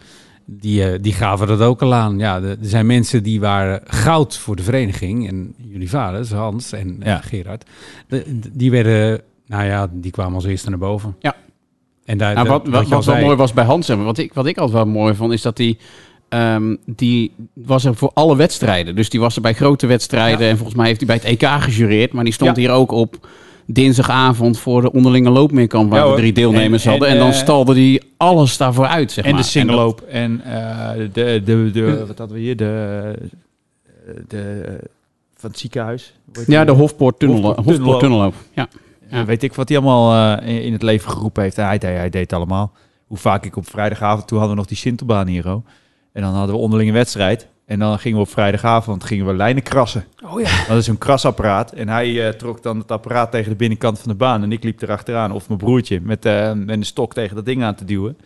[0.50, 2.20] Die, eh, die gaven dat ook al aan.
[2.20, 5.28] Ja, er zijn mensen die waren goud voor de vereniging.
[5.28, 7.02] En jullie vaders, Hans en.
[7.22, 7.66] Gerard,
[8.08, 11.16] de- die werden, nou ja, die kwamen als eerste naar boven.
[11.20, 11.36] Ja.
[12.06, 14.34] En daar, Nou, wat, wat, al wat wel mooi was bij Hans, en wat ik,
[14.34, 15.78] wat ik altijd wel mooi vond, is dat die,
[16.30, 18.96] ehm, die was er voor alle wedstrijden.
[18.96, 21.62] Dus die was er bij grote wedstrijden en volgens mij heeft hij bij het EK
[21.62, 22.14] gejureerd.
[22.14, 22.62] Maar die stond Ja.
[22.62, 23.28] hier ook op
[23.68, 27.08] dinsdagavond voor de onderlinge loopmeerkamp waar Ja, we drie deelnemers En- hadden.
[27.08, 29.42] En en, dan eh, stalde hij alles daarvoor uit, zeg En maar.
[29.42, 30.02] de singleloop.
[30.02, 32.56] En eh, de, de, de, wat hadden we hier?
[32.58, 33.14] De,
[34.28, 34.64] de,
[35.36, 36.14] van het ziekenhuis.
[36.48, 38.34] Ja, de Hofpoort-tunnel, Hofpoort- Hofpoort-tunnelloop.
[38.54, 38.68] Ja.
[39.10, 41.56] Ja, weet ik wat hij allemaal eh, in, het leven geroepen heeft.
[41.56, 42.72] Hij, deed- hij deed het allemaal.
[43.08, 45.48] Hoe vaak ik op vrijdagavond, toen hadden we nog die Sintelbaan hier.
[45.48, 45.66] oh.
[46.14, 47.48] En dan hadden we onderlinge wedstrijd.
[47.68, 50.06] En dan gingen we op vrijdagavond gingen we lijnen krassen.
[50.24, 50.66] Oh ja.
[50.68, 51.72] Dat is een krasapparaat.
[51.72, 54.44] En hij eh, trok dan het apparaat tegen de binnenkant van de baan.
[54.44, 57.64] En ik liep erachteraan, of mijn broertje, met, eh, met een stok tegen dat ding
[57.64, 58.18] aan te duwen.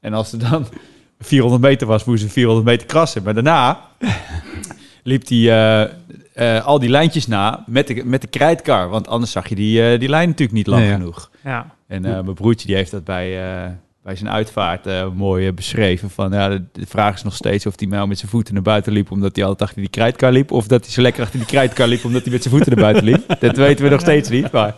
[0.00, 0.66] En als er dan
[1.20, 3.22] 400 meter was, moesten we 400 meter krassen.
[3.22, 3.80] Maar daarna
[5.02, 8.88] liep hij eh, eh, al die lijntjes na met de, met de krijtkar.
[8.88, 10.96] Want anders zag je die, die lijn natuurlijk niet lang Nee, ja.
[10.96, 11.30] genoeg.
[11.44, 11.74] Ja.
[11.92, 13.70] En eh, mijn broertje die heeft dat bij, eh,
[14.02, 16.10] bij zijn uitvaart eh, mooi eh, beschreven.
[16.10, 18.62] Van, ja, de, de vraag is nog steeds of hij nou met zijn voeten naar
[18.62, 19.10] buiten liep...
[19.10, 20.50] omdat hij altijd achter die krijtkar liep...
[20.50, 22.04] of dat hij zo lekker achter die krijtkar liep...
[22.04, 23.40] omdat hij met zijn voeten naar buiten liep.
[23.40, 24.76] Dat weten we nog steeds niet, maar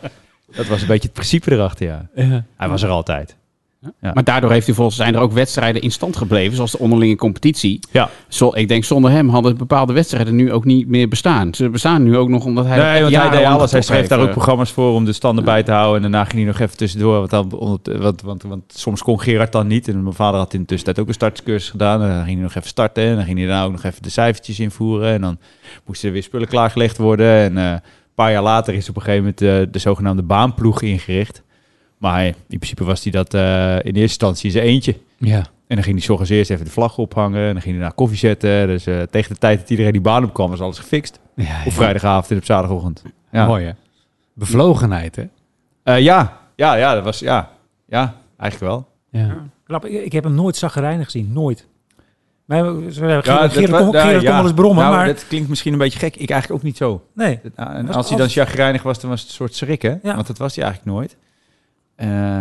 [0.57, 2.09] dat was een beetje het principe erachter, ja.
[2.57, 3.37] Hij was er altijd.
[4.01, 4.11] Ja.
[4.14, 7.16] Maar daardoor heeft hij volgens zijn er ook wedstrijden in stand gebleven, zoals de onderlinge
[7.16, 7.81] competitie.
[7.90, 8.11] Ja.
[8.29, 11.55] Zo, ik denk zonder hem hadden bepaalde wedstrijden nu ook niet meer bestaan.
[11.55, 12.79] Ze bestaan nu ook nog omdat hij.
[12.79, 13.73] Nee, want hij deed alles.
[13.73, 14.33] Hij schreef daar ook eh.
[14.33, 15.97] programma's voor om de standen bij te houden.
[15.97, 17.18] En daarna ging hij nog even tussendoor.
[17.18, 17.49] Want, dan,
[17.83, 19.88] want, want, want soms kon Gerard dan niet.
[19.88, 22.03] En mijn vader had in de tussentijd ook een startscursus gedaan.
[22.03, 23.05] En dan ging hij nog even starten.
[23.05, 25.12] En dan ging hij daarna ook nog even de cijfertjes invoeren.
[25.12, 25.38] En dan
[25.87, 27.27] moesten er weer spullen klaargelegd worden.
[27.27, 27.81] En eh, een
[28.14, 31.42] paar jaar later is op een gegeven moment eh, de zogenaamde baanploeg ingericht.
[32.05, 34.97] Maar in principe was hij dat eh, in eerste instantie in zijn eentje.
[35.19, 35.37] Ja.
[35.67, 37.47] En dan ging hij 's ochtends eerst even de vlag ophangen.
[37.47, 38.67] En dan ging hij naar koffie zetten.
[38.67, 41.21] Dus eh, tegen de tijd dat iedereen die baan opkwam, was alles gefixt.
[41.37, 43.03] ja Op vrijdagavond en op zaterdagochtend.
[43.33, 43.47] Ja.
[43.47, 43.71] Mooi hè?
[44.35, 45.25] Bevlogenheid hè?
[45.83, 46.38] Eh, ja.
[46.57, 47.19] ja, ja, dat was...
[47.19, 47.51] Ja,
[47.88, 48.88] ja eigenlijk wel.
[49.23, 49.47] Ja.
[49.67, 51.67] Knap, ik, ik heb hem nooit zaggerijnig gezien, nooit.
[52.49, 54.35] Gerard Ja, dat Gerard wa- kon, ja, Gerard kon ja.
[54.37, 56.17] wel eens brommen, Nou, maar dat klinkt misschien een beetje gek.
[56.17, 57.07] Ik eigenlijk ook niet zo.
[57.14, 57.40] nee.
[57.43, 60.01] Dat- nou, En Was als hij dan chagrijnig was, dan was het een soort schrikken.
[60.03, 60.14] Ja.
[60.14, 61.17] Want dat was hij eigenlijk nooit.
[61.96, 62.40] Eh,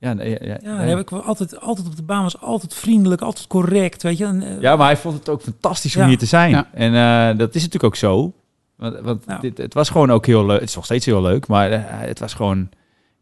[0.00, 0.88] ja, nee, ja, ja, nee.
[0.88, 4.24] heb ik wel altijd, altijd op de baan was altijd vriendelijk, altijd correct, weet je.
[4.24, 6.08] En, eh, ja, maar hij vond het ook fantastisch om Ja.
[6.08, 6.50] hier te zijn.
[6.50, 6.68] Ja.
[6.72, 8.32] En eh, dat is natuurlijk ook zo.
[8.76, 9.38] Want, want Ja.
[9.38, 10.60] dit, het was gewoon ook heel leuk.
[10.60, 11.70] Het is nog steeds heel leuk, maar
[12.06, 12.68] het was gewoon...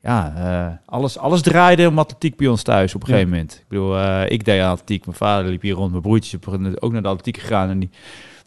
[0.02, 3.12] Ja, eh, alles, alles draaide om atletiek bij ons thuis op een Ja.
[3.14, 3.54] gegeven moment.
[3.54, 5.04] Ik bedoel, eh, ik deed atletiek.
[5.06, 5.90] Mijn vader liep hier rond.
[5.90, 7.68] Mijn broertje is ook naar de atletiek gegaan.
[7.70, 7.90] En die,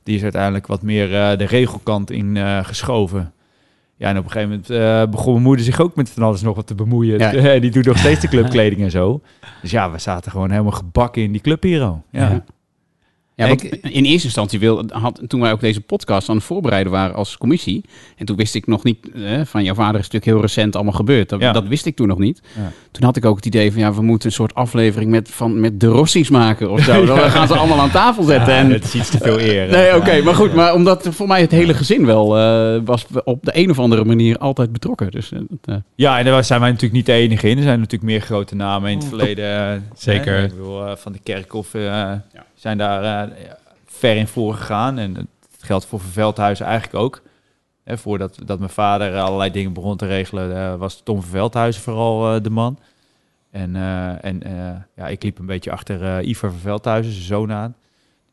[0.04, 3.34] die is uiteindelijk wat meer eh, de regelkant in eh, geschoven.
[4.00, 6.42] Ja, en op een gegeven moment eh, begon mijn moeder zich ook met van alles
[6.42, 7.20] nog wat te bemoeien.
[7.20, 7.34] Ja.
[7.54, 9.22] En die doet nog steeds de clubkleding en zo.
[9.62, 12.04] Dus ja, we zaten gewoon helemaal gebakken in die club hier al.
[12.12, 12.30] Ja.
[12.30, 12.44] Ja.
[13.40, 16.92] Ja, want in eerste instantie wil, had, toen wij ook deze podcast aan het voorbereiden
[16.92, 17.84] waren als commissie.
[18.18, 20.94] En toen wist ik nog niet, eh, van jouw vader is natuurlijk heel recent allemaal
[20.94, 21.30] gebeurd.
[21.30, 21.52] Dat, Ja.
[21.52, 22.42] dat wist ik toen nog niet.
[22.56, 22.72] Ja.
[22.92, 25.60] Toen had ik ook het idee van ja, we moeten een soort aflevering met, van,
[25.60, 27.06] met de Rossies maken of zo.
[27.06, 28.54] Dan gaan ze allemaal aan tafel zetten.
[28.54, 29.70] en, het is iets te veel eer.
[29.72, 30.54] nee, oké, maar goed.
[30.54, 34.06] Maar omdat voor mij het hele gezin wel eh, was op de een of andere
[34.06, 35.12] manier altijd betrokken.
[35.12, 37.58] Dus eh, eh, Ja, en daar zijn wij natuurlijk niet de enige in.
[37.58, 39.72] Er zijn natuurlijk meer grote namen in het verleden.
[39.74, 40.44] eh, Zeker.
[40.44, 42.12] Ik bedoel, eh, van de Kerkhof eh,
[42.60, 43.38] zijn daar eh,
[43.86, 44.98] ver in voorgegaan.
[44.98, 47.22] En het geldt voor Verveldhuizen eigenlijk ook.
[47.84, 52.36] Hè, voordat dat mijn vader allerlei dingen begon te regelen, eh, was Tom Verveldhuizen vooral
[52.36, 52.80] eh, de man.
[53.52, 53.76] En,
[54.22, 54.42] en
[54.96, 57.76] ja, ik liep een beetje achter Ivar Verveldhuizen, zijn zoon aan.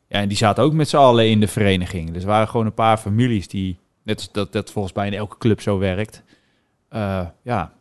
[0.09, 2.11] Ja, en die zaten ook met z'n allen in de vereniging.
[2.11, 5.39] Dus er waren gewoon een paar families die, net dat, dat volgens mij in elke
[5.39, 6.23] club zo werkt,
[7.43, 7.73] ja,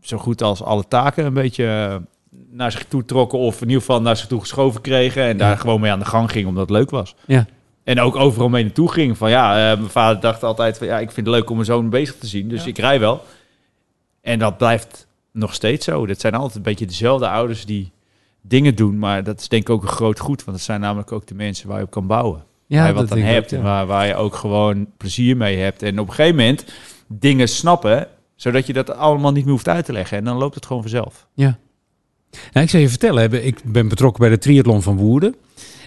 [0.00, 2.00] zo goed als alle taken een beetje
[2.56, 5.58] naar zich toe trokken of in ieder geval naar zich toe geschoven kregen en daar
[5.58, 7.14] gewoon mee aan de gang ging omdat het leuk was.
[7.26, 7.46] Ja.
[7.84, 9.18] En ook overal mee naartoe ging.
[9.18, 11.66] Van ja, eh, mijn vader dacht altijd van ja, ik vind het leuk om mijn
[11.66, 12.68] zoon bezig te zien, dus Ja.
[12.68, 13.24] ik rij wel.
[14.20, 16.06] En dat blijft nog steeds zo.
[16.06, 17.92] Dat zijn altijd een beetje dezelfde ouders die
[18.42, 21.12] dingen doen, maar dat is denk ik ook een groot goed, want dat zijn namelijk
[21.12, 23.44] ook de mensen waar je op kan bouwen waar je wat aan ik hebt.
[23.44, 23.56] ook, ja.
[23.56, 25.82] en waar, waar je ook gewoon plezier mee hebt.
[25.82, 26.64] En op een gegeven moment
[27.06, 30.18] dingen snappen, zodat je dat allemaal niet meer hoeft uit te leggen.
[30.18, 31.26] En dan loopt het gewoon vanzelf.
[31.34, 31.58] Ja.
[32.52, 35.34] Nou, ik zal je vertellen, ik ben betrokken bij de triathlon van Woerden.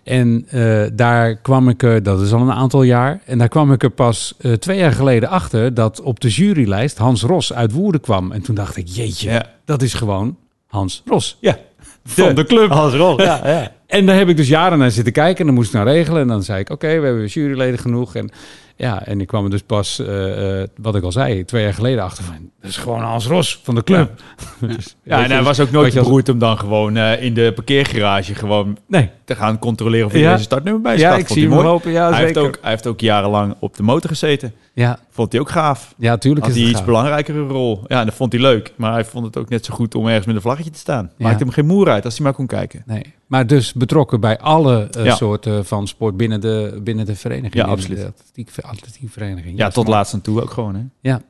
[0.03, 3.71] En eh, daar kwam ik, er, dat is al een aantal jaar, en daar kwam
[3.73, 7.71] ik er pas eh, twee jaar geleden achter dat op de jurylijst Hans Ros uit
[7.71, 8.31] Woerden kwam.
[8.31, 9.45] En toen dacht ik, jeetje, Ja.
[9.65, 11.37] dat is gewoon Hans Ros.
[11.39, 11.57] Ja.
[12.05, 12.69] Van de club.
[12.71, 13.21] Als rol.
[13.21, 13.71] Ja, ja.
[13.87, 16.21] En daar heb ik dus jaren naar zitten kijken en dan moest ik nou regelen.
[16.21, 18.15] En dan zei ik, oké, we hebben juryleden genoeg.
[18.15, 18.29] En
[18.77, 21.73] ja, en ik kwam er dus pas, eh, eh, wat ik al zei, twee jaar
[21.73, 24.11] geleden achter van, dat is gewoon Hans Ros van de club.
[24.59, 27.51] Dus, Ja, weet en hij was ook nooit beroerd om dan gewoon eh, in de
[27.55, 29.09] parkeergarage gewoon Nee.
[29.27, 30.17] Te gaan controleren of Ja.
[30.19, 31.19] hij zijn startnummer bij Ja, staat.
[31.19, 31.67] ik Vond zie hem mooi.
[31.67, 31.91] lopen.
[31.91, 32.49] Ja, hij, heeft zeker.
[32.49, 34.53] ook, hij heeft ook jarenlang op de motor gezeten.
[34.73, 35.93] Ja, Vond hij ook gaaf.
[35.97, 36.85] ja, tuurlijk Had is hij iets gaaf.
[36.87, 37.83] belangrijkere rol.
[37.87, 38.73] Ja, en dat vond hij leuk.
[38.75, 41.11] Maar hij vond het ook net zo goed om ergens met een vlaggetje te staan.
[41.17, 41.25] Ja.
[41.27, 42.83] Maakte hem geen moer uit als hij maar kon kijken.
[42.85, 45.15] Nee, maar dus betrokken bij alle eh, Ja.
[45.15, 47.53] soorten van sport binnen de, binnen de vereniging.
[47.53, 47.97] Ja, absoluut.
[47.97, 49.57] De atletiek, atletiekvereniging.
[49.57, 50.75] Ja, is tot laatst aan toe ook gewoon.
[50.75, 50.81] Hè?
[51.01, 51.21] Ja.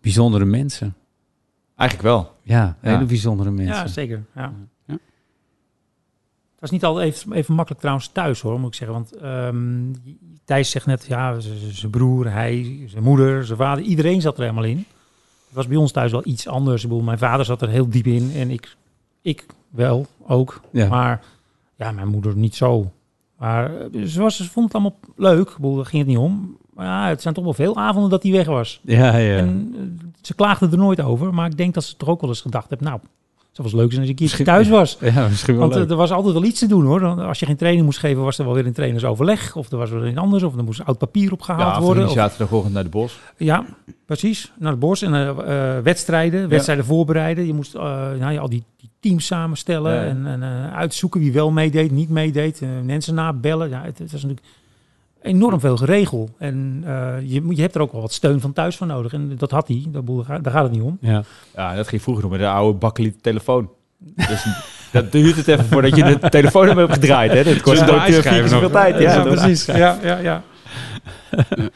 [0.00, 0.94] Bijzondere mensen.
[1.76, 2.32] Eigenlijk wel.
[2.42, 2.90] Ja, Ja.
[2.90, 3.74] hele bijzondere mensen.
[3.74, 4.24] Ja, zeker.
[4.34, 4.52] Ja.
[6.64, 8.96] Was niet altijd even, even makkelijk trouwens thuis hoor, moet ik zeggen.
[8.96, 9.92] Want ehm,
[10.44, 14.64] Thijs zegt net, ja, zijn broer, hij, zijn moeder, zijn vader, iedereen zat er helemaal
[14.64, 14.76] in.
[15.46, 16.82] Het was bij ons thuis wel iets anders.
[16.82, 18.76] Ik bedoel, mijn vader zat er heel diep in en ik,
[19.22, 20.60] ik wel ook.
[20.70, 20.88] Ja.
[20.88, 21.22] Maar
[21.76, 22.92] ja, mijn moeder niet zo.
[23.38, 25.48] Maar eh, ze, was, ze vond het allemaal leuk.
[25.48, 26.56] Ik bedoel, daar ging het niet om.
[26.74, 28.80] Maar ja, het zijn toch wel veel avonden dat hij weg was.
[28.82, 29.36] ja, ja.
[29.36, 31.34] En eh, ze klaagde er nooit over.
[31.34, 33.00] Maar ik denk dat ze toch ook wel eens gedacht heeft, nou,
[33.56, 34.96] zou wel leuk zijn als ik hier thuis was.
[35.14, 35.90] ja, misschien wel Want eh, leuk.
[35.90, 37.04] er was altijd wel iets te doen hoor.
[37.22, 39.56] Als je geen training moest geven, was er wel weer een trainersoverleg.
[39.56, 40.42] Of er was weer een anders.
[40.42, 42.04] Of er moest oud papier opgehaald Ja, worden.
[42.06, 43.18] Of- zaterdagochtend naar de bos.
[43.36, 43.64] ja,
[44.06, 44.52] precies.
[44.58, 46.48] Naar het bos en eh, eh, wedstrijden.
[46.48, 47.46] Wedstrijden voorbereiden.
[47.46, 49.94] Je moest nou, ja, al die, die teams samenstellen.
[49.94, 50.04] Ja.
[50.04, 52.60] En, en uitzoeken wie wel meedeed, niet meedeed.
[52.84, 53.68] mensen nabellen.
[53.68, 54.46] Ja, het, het was natuurlijk
[55.24, 56.28] enorm veel geregel.
[56.38, 59.12] En eh, je, moet- je hebt er ook wel wat steun van thuis voor nodig.
[59.12, 59.84] En dat had hij.
[60.42, 60.98] Daar gaat het niet om.
[61.00, 61.22] Ja.
[61.56, 63.70] Ja, dat ging vroeger nog met de oude bakkeliet telefoon.
[63.98, 64.46] Dus
[64.92, 67.32] dat duurt het even voordat je de telefoon hebt gedraaid.
[67.32, 67.44] Hè?
[67.44, 67.84] Dat kost
[68.22, 68.70] keer zoveel nog.
[68.72, 68.98] tijd.
[68.98, 69.64] Ja, precies.
[69.64, 70.42] Ja, ja, ja.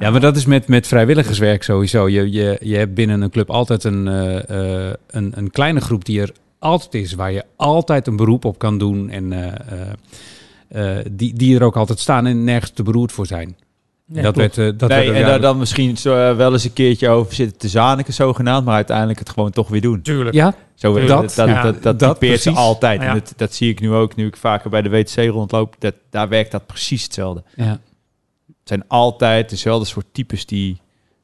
[0.00, 2.08] Ja, maar dat is met, met vrijwilligerswerk sowieso.
[2.08, 6.04] Je, je, je hebt binnen een club altijd een, eh, eh, een, een kleine groep
[6.04, 9.80] die er altijd is, waar je altijd een beroep op kan doen en eh, eh,
[9.80, 9.86] eh,
[11.10, 13.56] die, die er ook altijd staan en nergens te beroerd voor zijn.
[14.08, 14.56] Nee, dat klopt.
[14.56, 17.08] werd, eh, dat nee, werd en daar dan misschien zo, eh, wel eens een keertje
[17.08, 20.02] over zitten te zaniken, zogenaamd, maar uiteindelijk het gewoon toch weer doen.
[20.02, 20.34] Tuurlijk.
[20.34, 23.00] Ja, Zo, Dat, dat, dat, ja, dat, dat, dat typeert ze altijd.
[23.00, 25.74] En dat, dat zie ik nu ook, nu ik vaker bij de WTC rondloop.
[25.78, 27.42] Dat, daar werkt dat precies hetzelfde.
[27.54, 27.80] ja.
[28.46, 30.80] Het zijn altijd dezelfde soort types die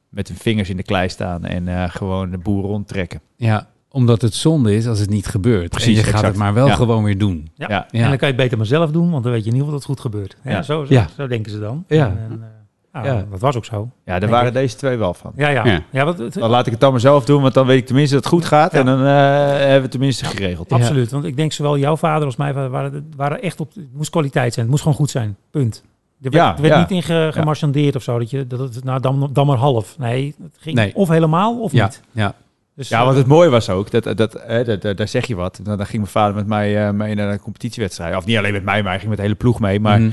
[0.09, 3.21] met hun vingers in de klei staan en eh, gewoon de boer rondtrekken.
[3.37, 5.69] ja, omdat het zonde is als het niet gebeurt.
[5.71, 6.27] Precies, en je gaat exact.
[6.27, 6.75] het maar wel Ja.
[6.75, 7.51] gewoon weer doen.
[7.55, 7.67] Ja.
[7.69, 7.87] Ja.
[7.91, 8.03] Ja.
[8.03, 9.67] En dan kan je het beter maar zelf doen, want dan weet je in ieder
[9.69, 10.37] geval dat het goed gebeurt.
[10.45, 10.63] Ja, Ja.
[10.63, 11.07] Zo, zo, Ja.
[11.17, 11.85] zo denken ze dan.
[11.89, 12.07] Ja.
[12.07, 13.25] En, en, eh, nou, Ja.
[13.31, 13.91] Dat was ook zo.
[14.05, 14.55] Ja, daar waren ik.
[14.55, 15.33] deze twee wel van.
[15.37, 15.65] Ja, ja.
[15.67, 15.83] Ja.
[15.93, 16.05] ja.
[16.05, 18.15] wat, het- Dan laat ik het dan maar zelf doen, want dan weet ik tenminste
[18.15, 18.73] dat het goed gaat.
[18.73, 18.79] Ja.
[18.79, 20.71] En dan eh, hebben we het tenminste geregeld.
[20.71, 20.77] Ja.
[20.77, 21.11] Absoluut.
[21.11, 23.75] Want ik denk zowel jouw vader als mijn vader waren, waren echt op...
[23.75, 24.61] Het moest kwaliteit zijn.
[24.67, 25.37] Het moest gewoon goed zijn.
[25.51, 25.83] Punt.
[26.23, 26.81] Er werd, Ja, er werd ja.
[26.81, 28.19] niet in ge, gemarchandeerd of zo.
[28.19, 29.99] Dat je, dat het, nou, dan, dan maar half.
[29.99, 30.95] Nee, het ging Nee.
[30.95, 32.01] of helemaal of Ja, niet.
[32.13, 32.35] ja.
[32.77, 35.27] Dus, Ja, eh, want het mooie was ook, dat, dat, hè, dat, dat- daar zeg
[35.27, 35.61] je wat.
[35.63, 38.17] Dan, dan ging mijn vader met mij eh, mee naar een competitiewedstrijd.
[38.17, 39.81] Of niet alleen met mij, maar hij ging met de hele ploeg mee.
[39.81, 40.11] Maar, Mhm.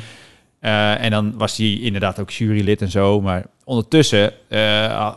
[0.60, 3.22] eh, en dan was hij inderdaad ook jurylid en zo.
[3.22, 4.34] Maar ondertussen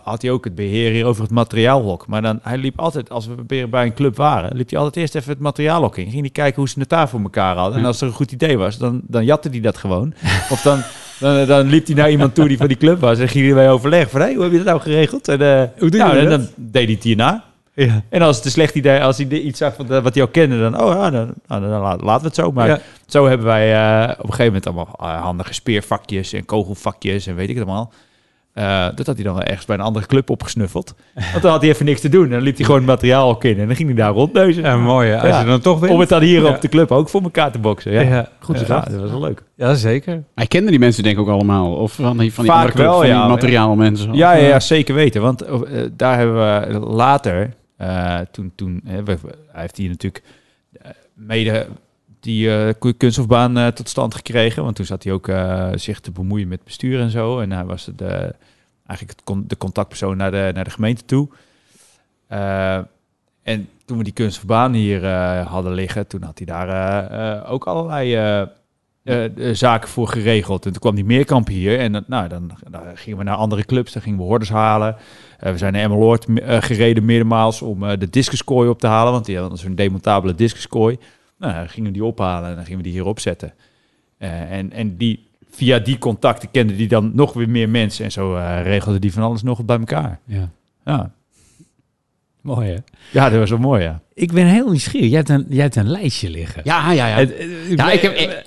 [0.04, 2.06] had hij ook het beheer hier over het materiaalhok.
[2.06, 4.96] Maar dan, hij liep altijd, als we weer bij een club waren, liep hij altijd
[4.96, 6.10] eerst even het materiaalhok in.
[6.10, 7.74] Ging hij kijken hoe ze het daar voor elkaar hadden.
[7.74, 7.86] En Ja.
[7.86, 10.14] als er een goed idee was, dan, dan jatte hij dat gewoon.
[10.50, 10.82] of dan,
[11.18, 13.18] dan, dan liep hij naar iemand toe die van die club was.
[13.18, 15.28] En ging hij mee overleg van, hey, hoe heb je dat nou geregeld?
[15.28, 16.40] En, eh, Hoe doe je nou, en dat?
[16.40, 17.44] dan deed hij het hierna.
[17.76, 18.02] Ja.
[18.08, 20.28] En als het een slecht idee, als hij iets zag van, eh, wat hij al
[20.28, 22.52] kende, dan, oh ja, dan, nou, dan la- laten we het zo.
[22.52, 22.78] Maar Ja.
[23.06, 27.34] zo hebben wij eh, op een gegeven moment allemaal eh, handige speervakjes en kogelvakjes en
[27.34, 27.92] weet ik het allemaal.
[28.54, 30.94] Eh, dat had hij dan ergens bij een andere club opgesnuffeld.
[31.14, 32.24] Want dan had hij even niks te doen.
[32.24, 33.58] En dan liep hij gewoon het materiaal ook in.
[33.58, 34.62] En dan ging hij daar rondneuzen.
[34.62, 35.08] Ja, mooi.
[35.08, 35.18] hè.
[35.20, 35.40] Als Ja.
[35.40, 36.48] je dan toch Om het dan hier Ja.
[36.48, 37.92] op de club ook voor elkaar te boksen.
[37.92, 38.28] Ja, Ja.
[38.40, 38.90] Goed ja, gedacht.
[38.90, 39.42] dat was wel leuk.
[39.56, 40.22] Ja, zeker.
[40.34, 41.74] Hij kende die mensen denk ik ook allemaal.
[41.74, 43.28] Of van die, van die Vaak andere club, wel, van die ja.
[43.28, 44.14] materiaalmensen.
[44.14, 45.22] Ja, ja, ja, zeker weten.
[45.22, 45.60] Want eh,
[45.92, 49.02] daar hebben we later, eh, toen, toen hij
[49.52, 50.24] heeft hier natuurlijk
[51.14, 51.66] mede
[52.24, 54.62] die ku- kunststofbaan eh, tot stand gekregen.
[54.62, 57.40] Want toen zat hij ook eh, zich te bemoeien met bestuur en zo.
[57.40, 58.34] En hij was de,
[58.86, 61.28] eigenlijk het de contactpersoon naar de, naar de gemeente toe.
[63.42, 65.06] En toen we die kunststofbaan hier
[65.42, 68.48] hadden liggen, toen had hij daar ook allerlei
[69.52, 70.66] zaken voor geregeld.
[70.66, 72.50] En toen kwam die Meerkamp hier en nou, dan,
[72.94, 74.96] gingen we naar andere clubs, dan gingen we hordes halen.
[75.38, 79.58] We zijn naar Emmeloord gereden meermaals om de discuskooi op te halen, want die hadden
[79.58, 80.98] zo'n demontabele discuskooi.
[81.38, 83.52] Nou, dan gingen we die ophalen en dan gingen we die hier opzetten.
[84.18, 88.12] Eh, en, en die, via die contacten kenden die dan nog weer meer mensen en
[88.12, 90.20] zo eh regelden die van alles nog bij elkaar.
[90.26, 90.50] Ja.
[90.84, 91.12] Ja,
[92.40, 92.76] Mooi, hè?
[93.12, 94.00] ja dat was wel mooi, ja.
[94.14, 95.08] Ik ben heel nieuwsgierig.
[95.08, 96.62] Jij hebt een, jij hebt een lijstje liggen.
[96.64, 97.16] ja, ja, ja.
[97.16, 98.44] Het- eh, Ja, ik heb- ik,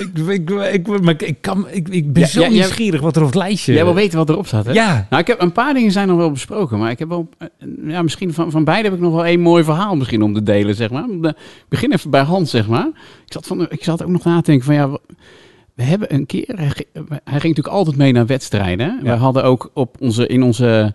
[0.00, 3.22] ik, ik, ik, maar ik, kan, ik, ik ben Ja, zo ja, nieuwsgierig wat er
[3.22, 3.72] op het lijstje...
[3.72, 4.72] Jij wil weten wat erop staat, hè?
[4.72, 5.06] Ja.
[5.10, 7.48] Nou, ik heb een paar dingen zijn nog wel besproken, maar ik heb wel, eh,
[7.86, 10.42] ja, misschien van, van beide heb ik nog wel één mooi verhaal misschien om te
[10.42, 11.04] delen, zeg maar.
[11.08, 11.34] Ik
[11.68, 12.86] begin even bij Hans, zeg maar.
[13.26, 14.98] Ik zat, van, ik zat ook nog na te denken van, ja,
[15.74, 19.00] we hebben een keer, hij, ging- hij ging natuurlijk altijd mee naar wedstrijden.
[19.02, 20.94] We hadden ook op onze, in onze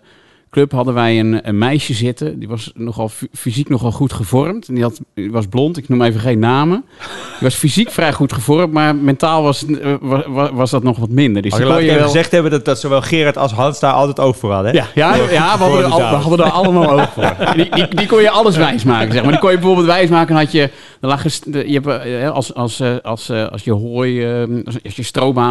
[0.52, 4.68] club hadden wij een, een meisje zitten, die was nogal fy- fysiek nogal goed gevormd.
[4.68, 6.84] En die, had, die was blond, ik noem even geen namen.
[6.98, 10.82] Die was fysiek vrij goed gevormd, maar mentaal was, het, eh, wa- wa- was dat
[10.82, 11.42] nog wat minder.
[11.42, 14.20] Dus Oh, laat je wel- gezegd hebben dat, dat zowel Gerard als Hans daar altijd
[14.20, 14.72] oog voor hadden.
[14.72, 14.78] Hè?
[14.78, 17.36] ja, ja, ja we, hadden al- we hadden er allemaal oog voor.
[17.56, 19.30] Die, die, die kon je alles wijsmaken, zeg maar.
[19.32, 20.70] Die kon je bijvoorbeeld wijsmaken, had je...
[21.00, 21.22] Lag
[21.66, 24.26] je hebt, eh, als, als, eh, als, eh, als je hooi,
[24.64, 25.02] als- als je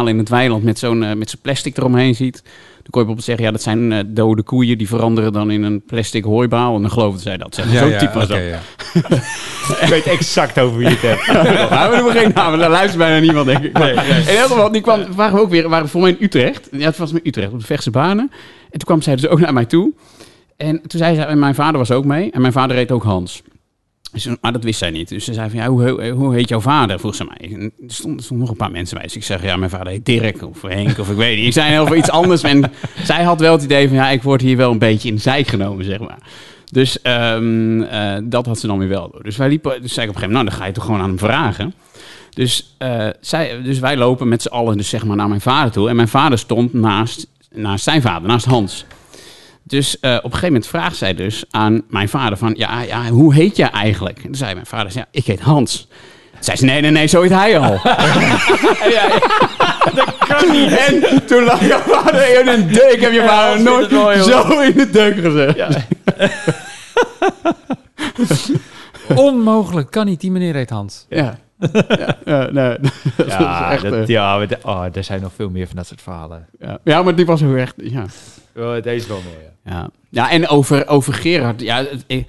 [0.08, 2.42] in het weiland met zo'n met zo'n plastic eromheen ziet...
[2.82, 4.78] Dan kon je bijvoorbeeld zeggen, ja, dat zijn eh, dode koeien...
[4.78, 6.74] die veranderen dan in een plastic hooibaal.
[6.76, 7.76] En dan geloofden zij dat, zeg maar.
[7.76, 8.38] Zo'n type was dat.
[8.38, 8.58] ja.
[9.80, 11.26] Ik weet exact over wie je het hebt.
[11.70, 13.72] Nou, we noemen geen namen, daar luistert bijna niemand, denk ik.
[13.72, 16.68] Maar In elk geval, die kwam, waren we ook weer, waren voor mij in Utrecht.
[16.72, 18.30] Ja, het was met Utrecht, op de Vechtse banen.
[18.64, 19.92] En toen kwam zij dus ook naar mij toe.
[20.56, 22.30] En toen zei ze, en mijn vader was ook mee.
[22.30, 23.42] En mijn vader heet ook Hans.
[24.12, 25.08] Dus, maar dat wist zij niet.
[25.08, 26.98] Dus ze zei van, ja, hoe, hoe- heet jouw vader?
[26.98, 27.50] Vroeg ze mij.
[27.52, 29.06] En er stonden er stonden nog een paar mensen bij.
[29.06, 31.46] Dus ik zeg, ja, mijn vader heet Dirk of Henk of ik weet niet.
[31.46, 32.42] Ik zei heel veel iets anders.
[32.42, 32.72] En
[33.04, 35.20] zij had wel het idee van, ja, ik word hier wel een beetje in de
[35.20, 36.18] zijk genomen, zeg maar.
[36.70, 39.22] Dus ehm, eh, dat had ze dan weer wel door.
[39.22, 40.84] Dus wij liepen, dus zei ik op een gegeven moment, nou, dan ga je toch
[40.84, 41.74] gewoon aan hem vragen.
[42.30, 45.72] Dus, eh, zij, dus wij lopen met z'n allen dus zeg maar naar mijn vader
[45.72, 45.88] toe.
[45.88, 48.84] En mijn vader stond naast, naast zijn vader, naast Hans.
[49.64, 52.54] Dus eh, op een gegeven moment vraagt zij dus aan mijn vader van...
[52.56, 54.16] Ja, ja hoe heet jij eigenlijk?
[54.16, 55.88] En toen zei mijn vader, ja, ik heet Hans.
[56.32, 57.72] Toen zei ze, nee, nee, nee, zo heet hij al.
[57.84, 58.06] ja,
[58.90, 59.08] ja.
[59.94, 60.76] Dat kan niet.
[60.76, 62.92] En toen lag je vader in een deuk.
[62.92, 65.76] Ik heb je vader nooit zo in de deuk gezegd.
[69.14, 70.20] Onmogelijk, kan niet.
[70.20, 71.06] Die meneer heet Hans.
[71.08, 71.38] Ja.
[71.98, 72.76] Ja, ja, nee.
[73.16, 75.66] Dat is Ja, echt, dat, eh, ja maar de- oh, er zijn nog veel meer
[75.66, 76.46] van dat soort verhalen.
[76.60, 76.78] ja.
[76.84, 77.72] ja, maar die was heel erg...
[77.76, 78.04] Ja.
[78.56, 79.72] Oh, deze is wel mooi, ja.
[79.72, 82.22] Ja, ja en over, over Gerard, ja, het, eh,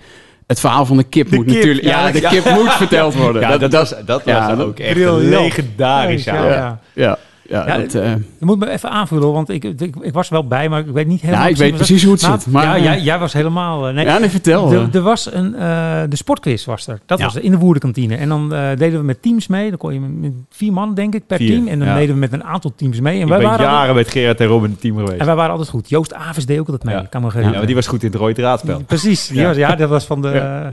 [0.48, 2.30] het verhaal van de kip moet kip, natuurlijk, ja, ja, de ja.
[2.30, 3.42] kip moet verteld worden.
[3.42, 7.18] Ja, dat, was, dat was dat- ook echt legendarisch Ja, ja.
[7.58, 10.70] Ja, dat, eh, Je moet me even aanvullen, want ik, ik, ik was wel bij,
[10.70, 12.52] maar ik weet niet helemaal ja, ik weet precies hoe het Maar- zit.
[12.52, 13.88] Maar, ja, eh, jij, jij was helemaal...
[13.88, 14.72] eh, nee, ja, nee, vertel.
[14.72, 14.96] Er, eh.
[14.96, 17.00] er was een, eh, de sportquiz was er.
[17.06, 17.24] Dat Ja.
[17.26, 18.16] was in de woerdenkantine.
[18.16, 19.70] En dan eh, deden we met teams mee.
[19.70, 21.68] Dan kon je met vier man, denk ik, per Vier, team.
[21.68, 23.16] En dan deden we met een aantal teams mee.
[23.16, 25.20] En Ik wij, ben waren altijd, jaren met Gerard en Robin in het team geweest.
[25.20, 25.90] en wij waren altijd goed.
[25.90, 26.96] Joost Aves deed ook altijd mee.
[26.96, 27.58] Kan me nog Ja, herinneren.
[27.58, 28.82] maar die was goed in het rode draadspel.
[28.88, 29.28] Precies.
[29.28, 29.48] Die Ja.
[29.48, 30.70] Was, ja, dat was van de,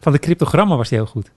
[0.00, 1.30] van de cryptogrammen was die heel goed.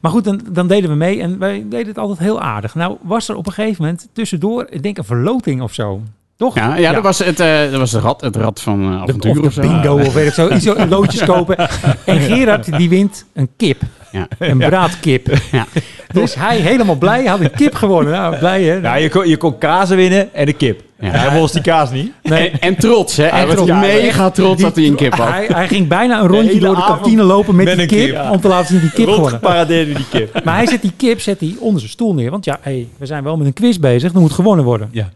[0.00, 2.74] Maar goed, dan, dan deden we mee en wij deden het altijd heel aardig.
[2.74, 6.02] Nou was er op een gegeven moment tussendoor, ik denk een verloting of zo.
[6.36, 6.54] Toch?
[6.54, 8.96] ja, ja, dat was het, eh, dat was het rad, het rad van eh, De,
[8.96, 10.48] avontuur of of bingo of weet ik zo.
[10.48, 11.56] Iets zo loodjes kopen.
[12.04, 13.82] En Gerard die wint een kip.
[14.12, 14.28] Ja.
[14.38, 15.28] Een braadkip.
[15.52, 15.66] Ja.
[16.12, 17.24] Dus hij helemaal blij.
[17.24, 18.12] had een kip gewonnen.
[18.12, 18.74] Nou, blij hè?
[18.74, 20.82] Ja, je kon, je kon kazen winnen en een kip.
[21.02, 21.08] Ja.
[21.10, 22.12] Hij ons die kaas niet.
[22.22, 22.50] Nee.
[22.50, 23.24] En, en trots, hè?
[23.24, 23.70] Hij En was trots.
[23.70, 25.28] mega trots Die- dat hij een kip had.
[25.28, 28.30] Hij, hij ging bijna een rondje door de kantine lopen met, met die een kip.
[28.30, 29.30] Om te laten zien die kip gewonnen.
[29.30, 30.44] Rondgeparadeerde die kip.
[30.44, 32.30] Maar hij zet die kip zet hij onder zijn stoel neer.
[32.30, 34.14] Want ja, hey, we zijn wel met een quiz bezig.
[34.14, 34.88] Er moet gewonnen worden.
[34.92, 35.08] Ja.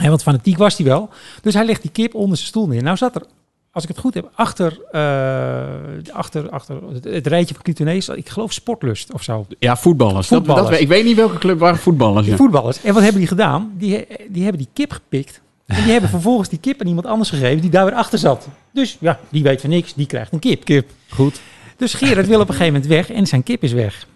[0.00, 1.08] En want fanatiek was hij wel.
[1.42, 2.82] Dus hij legt die kip onder zijn stoel neer.
[2.82, 3.22] Nou zat er,
[3.72, 8.28] als ik het goed heb, achter, eh, achter, achter het, het rijtje van Clitonees, ik
[8.28, 9.46] geloof Sportlust of zo.
[9.58, 10.28] Ja, voetballers.
[10.28, 10.70] Dat- Voetballers.
[10.70, 12.26] Dat, ik weet niet welke club waren voetballers.
[12.26, 12.36] Ja.
[12.36, 12.82] voetballers.
[12.82, 13.72] En wat hebben die gedaan?
[13.78, 15.40] Die, die hebben die kip gepikt.
[15.66, 18.48] En die hebben vervolgens die kip aan iemand anders gegeven die daar weer achter zat.
[18.72, 20.64] Dus ja, die weet van niks, die krijgt een kip.
[20.64, 20.90] Kip.
[21.08, 21.40] Goed.
[21.76, 24.06] Dus Gerard wil op een gegeven moment weg en zijn kip is weg.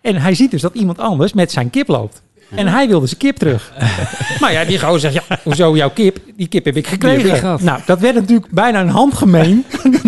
[0.00, 2.22] En hij ziet dus dat iemand anders met zijn kip loopt.
[2.54, 3.72] En hij wilde zijn kip terug.
[4.40, 6.18] maar ja, die gozer zegt, ja, hoezo jouw kip?
[6.36, 7.26] Die kip heb ik gekregen.
[7.26, 7.60] heb ik gehad.
[7.60, 9.64] nou, dat werd natuurlijk bijna een handgemeen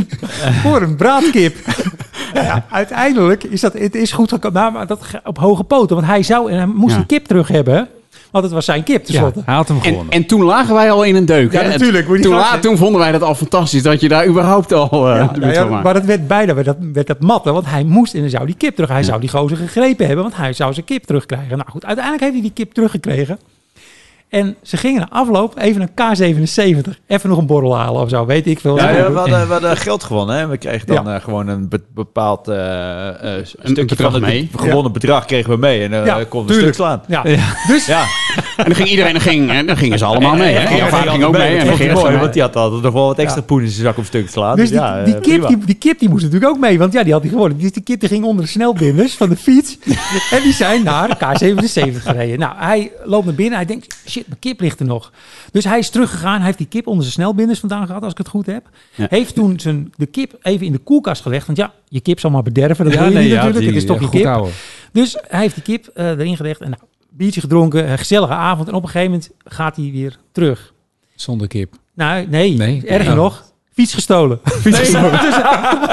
[0.62, 1.57] voor een braadkip.
[2.35, 5.96] ja, uiteindelijk is dat, het is goed gekomen, Nou, maar dat op hoge poten.
[5.96, 7.88] Want hij zou en hij moest die kip terug hebben.
[8.31, 9.43] Want het was zijn kip, tenslotte.
[9.45, 10.12] hij had hem En, gewonnen.
[10.12, 11.53] en toen lagen wij al in een deuk.
[11.53, 11.69] Ja, hè?
[11.69, 14.73] natuurlijk, moet je Toen, la- toen vonden wij dat al fantastisch dat je daar überhaupt
[14.73, 17.53] al eh Ja, de nou ja, maar het werd bijna werd dat, werd dat matten,
[17.53, 18.90] want hij moest en dan zou die kip terug.
[18.90, 21.57] Hij zou die gozer gegrepen hebben, want hij zou zijn kip terugkrijgen.
[21.57, 23.38] Nou goed, uiteindelijk heeft hij die kip teruggekregen.
[24.31, 26.88] En ze gingen na afloop even naar K77.
[27.07, 28.77] Even nog een borrel halen of zo, weet ik veel.
[28.77, 30.37] Ja, ja, we, hadden, we hadden geld gewonnen.
[30.37, 30.47] Hè?
[30.47, 31.14] We kregen dan Ja.
[31.14, 34.49] eh, gewoon een be- bepaald eh, eh, stukje bedrag van het mee.
[34.53, 35.83] be- gewonnen bedrag kregen we mee.
[35.83, 36.75] En eh Ja, kon een tuurlijk.
[36.75, 37.03] stuk slaan.
[37.07, 37.23] Ja,
[37.73, 38.05] dus Ja,
[38.57, 40.55] En dan ging iedereen, dan, ging, en dan gingen ze allemaal mee.
[40.55, 40.62] Hè?
[40.71, 41.57] Ja, Ja, vaak ging ook mee.
[41.57, 42.16] En Dat dan mooi, mooi.
[42.16, 43.47] want die had altijd nog wel wat extra Ja.
[43.47, 44.57] poen in zijn zak om stuk te slaan.
[44.57, 47.03] Dus die, ja, die, kip, die, die kip die moest natuurlijk ook mee, want ja,
[47.03, 47.59] die had hij gewonnen.
[47.59, 49.79] Dus die kip die ging onder de snelbinders van de fiets.
[50.35, 52.38] en die zijn naar K77 gereden.
[52.38, 53.57] Nou, hij loopt naar binnen.
[53.57, 55.12] Hij denkt, shit, mijn kip ligt er nog.
[55.52, 56.37] Dus hij is teruggegaan.
[56.37, 58.68] Hij heeft die kip onder zijn snelbinders vandaan gehad, als ik het goed heb.
[58.94, 59.06] Ja.
[59.11, 61.46] Heeft toen zijn, de kip even in de koelkast gelegd.
[61.46, 62.85] Want ja, je kip zal maar bederven.
[62.85, 63.59] Dat wil je nee, niet ja, natuurlijk.
[63.64, 64.24] die- het is toch ja, je kip.
[64.24, 64.52] houden.
[64.92, 66.61] Dus hij heeft die kip eh, erin gelegd.
[66.61, 68.68] En nou, biertje gedronken, een gezellige avond.
[68.68, 70.72] En op een gegeven moment gaat hij weer terug.
[71.14, 71.74] Zonder kip.
[71.94, 72.83] Nou, nee, Nee?
[72.87, 73.14] erger Ja.
[73.14, 73.50] nog.
[73.81, 74.40] Fiets gestolen.
[74.45, 75.21] Fiets gestolen.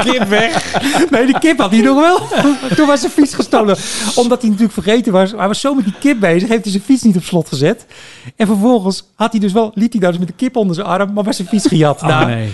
[0.03, 0.81] Dus, kip weg.
[1.09, 2.19] Nee, die kip had hij nog wel.
[2.75, 3.77] Toen was zijn fiets gestolen.
[4.15, 5.31] Omdat hij natuurlijk vergeten was.
[5.31, 6.49] Hij was zo met die kip bezig.
[6.49, 7.85] Heeft hij zijn fiets niet op slot gezet.
[8.35, 10.87] En vervolgens had hij dus wel, liet hij daar dus met de kip onder zijn
[10.87, 11.13] arm.
[11.13, 12.01] Maar was zijn fiets gejat.
[12.01, 12.49] Oh, nou, nee.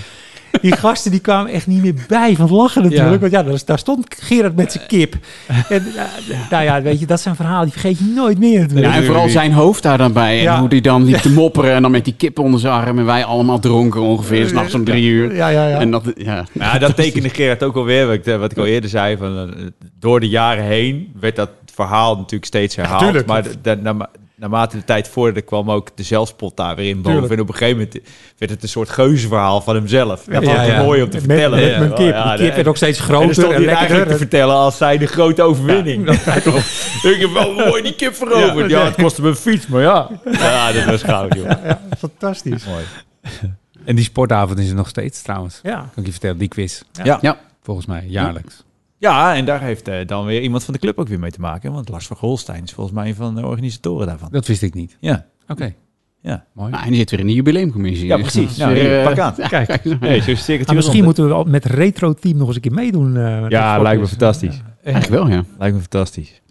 [0.63, 3.11] Die gasten die kwamen echt niet meer bij van het lachen natuurlijk.
[3.13, 3.19] Ja.
[3.19, 5.15] Want ja, daar, daar stond Gerard met zijn kip.
[5.69, 6.03] En, eh,
[6.49, 8.59] nou ja, weet je, dat zijn verhalen die vergeet je nooit meer.
[8.59, 8.87] natuurlijk.
[8.93, 10.37] Ja, en vooral zijn hoofd daar dan bij.
[10.37, 10.59] En Ja.
[10.59, 11.73] hoe die dan liep te mopperen.
[11.73, 12.99] En dan met die kip onder zijn arm.
[12.99, 14.47] En wij allemaal dronken ongeveer.
[14.47, 15.35] S'nachts om drie uur.
[15.35, 15.79] Ja, ja, ja.
[15.79, 16.45] En dat, ja.
[16.51, 18.05] Ja, dat tekende Gerard ook alweer.
[18.05, 19.17] Wat ik, wat ik al eerder zei.
[19.17, 19.65] Van, eh,
[19.99, 23.01] door de jaren heen werd dat verhaal natuurlijk steeds herhaald.
[23.03, 23.25] tuurlijk.
[23.25, 23.43] maar
[24.49, 27.11] naarmate de tijd vorderde kwam ook de zelfspot daar weer in boven.
[27.11, 27.33] Tuurlijk.
[27.33, 27.99] En op een gegeven moment
[28.37, 30.23] werd het een soort geuzenverhaal van hemzelf.
[30.23, 30.83] Dat Ja, was ja, ja.
[30.83, 31.59] mooi om te Met, vertellen.
[31.59, 32.13] met mijn kip.
[32.13, 34.77] ja, die kip werd ook steeds en groter stond en, het eigenlijk te vertellen als
[34.77, 36.09] zij de grote overwinning.
[37.13, 38.69] ik heb wel mooi die kip veroverd.
[38.69, 40.09] Ja, het kostte me een fiets, maar ja.
[40.31, 41.45] Ja, dat was goud, joh.
[41.45, 42.65] Ja, fantastisch.
[42.65, 42.83] Mooi.
[43.85, 45.59] En die sportavond is er nog steeds trouwens.
[45.63, 45.75] Ja.
[45.75, 46.81] Kan ik je vertellen, die quiz.
[47.03, 47.17] Ja.
[47.21, 47.37] Ja.
[47.63, 48.63] Volgens mij, jaarlijks.
[49.03, 51.39] Ja, en daar heeft eh, dan weer iemand van de club ook weer mee te
[51.39, 51.71] maken.
[51.71, 54.29] Want Lars van Golstein is volgens mij een van de organisatoren daarvan.
[54.31, 54.97] Dat wist ik niet.
[54.99, 55.73] Ja, Oké.
[56.21, 56.45] ja.
[56.53, 56.71] Mooi.
[56.71, 58.07] Nou, en die zit weer in de jubileumcommissie.
[58.07, 58.57] Ja, precies.
[58.57, 59.33] Nou, weer, pak aan.
[59.43, 59.99] ja, Kijk.
[59.99, 63.17] Nee, zo Ah, misschien moeten we al met retro team nog eens een keer meedoen.
[63.17, 64.61] eh, Ja, lijkt me fantastisch.
[64.83, 65.43] Eigenlijk wel, ja.
[65.59, 66.41] Lijkt me fantastisch.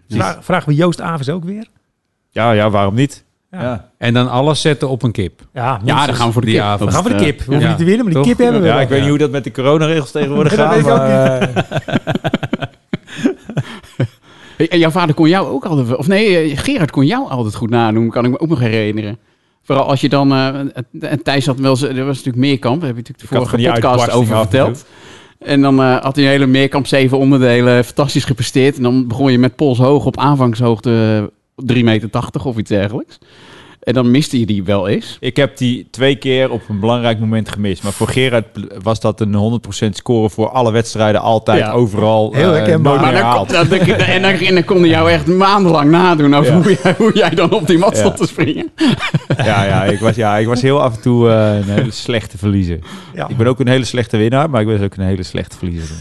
[0.40, 1.66] Vragen we Joost Avers ook weer?
[2.30, 3.24] Ja, ja, waarom niet?
[3.60, 3.90] Ja.
[3.98, 5.40] En dan alles zetten op een kip.
[5.52, 6.64] Ja, Ja, dan gaan we voor de Die kip.
[6.66, 6.88] avond.
[6.90, 7.38] We gaan voor de kip.
[7.38, 7.68] We hoeven ja.
[7.68, 8.30] niet te winnen, maar die Toch?
[8.32, 8.82] kip hebben we ja wel.
[8.82, 10.70] ik weet niet hoe dat met de coronaregels tegenwoordig gaat.
[10.74, 11.62] weet ik ook maar, eh,
[14.56, 15.96] Hey, en jouw vader kon jou ook altijd...
[15.96, 18.10] Of nee, eh, Gerard kon jou altijd goed nadoen.
[18.10, 19.18] Kan ik me ook nog herinneren.
[19.62, 20.32] Vooral als je dan...
[20.32, 21.70] eh, en Thijs had wel...
[21.78, 22.80] Er was natuurlijk Meerkamp.
[22.80, 23.18] Daar heb je natuurlijk
[23.52, 24.84] de Ik vorige podcast over verteld.
[25.38, 27.84] En dan eh, had hij een hele Meerkamp zeven onderdelen.
[27.84, 28.76] Fantastisch gepresteerd.
[28.76, 31.30] En dan begon je met pols hoog op aanvangshoogte
[31.66, 32.10] 3,80 meter
[32.44, 33.18] of iets dergelijks.
[33.82, 35.16] En dan miste je die wel eens.
[35.20, 37.82] Ik heb die twee keer op een belangrijk moment gemist.
[37.82, 38.46] Maar voor Gerard
[38.82, 39.34] was dat een
[39.86, 41.70] 100% score voor alle wedstrijden, altijd, Ja.
[41.72, 42.32] overal.
[42.32, 45.90] Heel eh, nooit Maar dan, dan, dan- en, dan, en dan konden jou echt maandenlang
[45.90, 46.56] nadoen over Ja.
[46.62, 47.98] hoe, jij, hoe jij dan op die mat Ja.
[48.00, 48.70] stond te springen.
[49.36, 52.38] Ja, ja, ik was, ja, ik was heel af en toe eh, een hele slechte
[52.38, 52.78] verliezer.
[53.14, 55.56] Ja, Ik ben ook een hele slechte winnaar, maar ik ben ook een hele slechte
[55.56, 55.96] verliezer.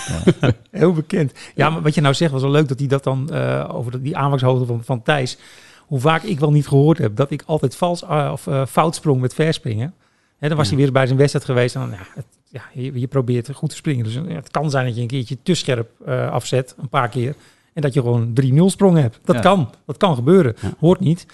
[0.70, 1.32] heel bekend.
[1.54, 4.02] Ja, maar wat je nou zegt was wel leuk dat hij dat dan eh, over
[4.02, 5.38] die aanvangshoogte van, van Thijs.
[5.86, 8.94] Hoe vaak ik wel niet gehoord heb dat ik altijd vals eh, of eh, fout
[8.94, 9.94] sprong met verspringen.
[10.38, 10.74] Hè, dan was Ja.
[10.74, 11.74] hij weer bij zijn wedstrijd geweest.
[11.74, 14.04] En dan, ja, het, ja, je, je probeert goed te springen.
[14.04, 17.08] Dus eh, het kan zijn dat je een keertje te scherp eh, afzet, een paar
[17.08, 17.34] keer.
[17.72, 19.18] En dat je gewoon 3-0 sprong hebt.
[19.24, 19.40] Dat Ja.
[19.40, 19.70] kan.
[19.86, 20.56] Dat kan gebeuren.
[20.60, 20.72] Ja.
[20.78, 21.26] Hoort niet.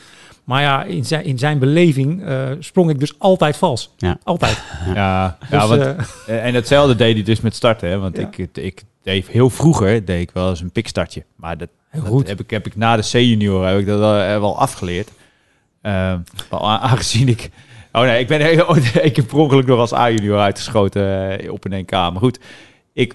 [0.44, 3.92] Maar ja, in zijn, in zijn beleving eh, sprong ik dus altijd vals.
[3.96, 4.18] Ja.
[4.22, 4.62] Altijd.
[4.94, 5.90] Ja, Dus, ja want, eh,
[6.26, 7.88] eh, en hetzelfde deed hij dus met starten.
[7.88, 7.98] Hè?
[7.98, 8.30] Want Ja.
[8.36, 11.24] ik, ik deed heel vroeger deed ik wel eens een pikstartje.
[11.36, 12.28] Maar dat, heel dat goed.
[12.28, 15.10] heb, ik, heb ik na de C-junior heb ik dat wel, eh, afgeleerd.
[15.80, 16.20] Ehm,
[16.50, 17.50] aangezien ik...
[17.92, 21.80] Oh nee, ik ben een keer per ongeluk nog als A-junior uitgeschoten eh, op een
[21.80, 21.90] NK.
[21.90, 22.38] Maar goed,
[22.92, 23.12] ik...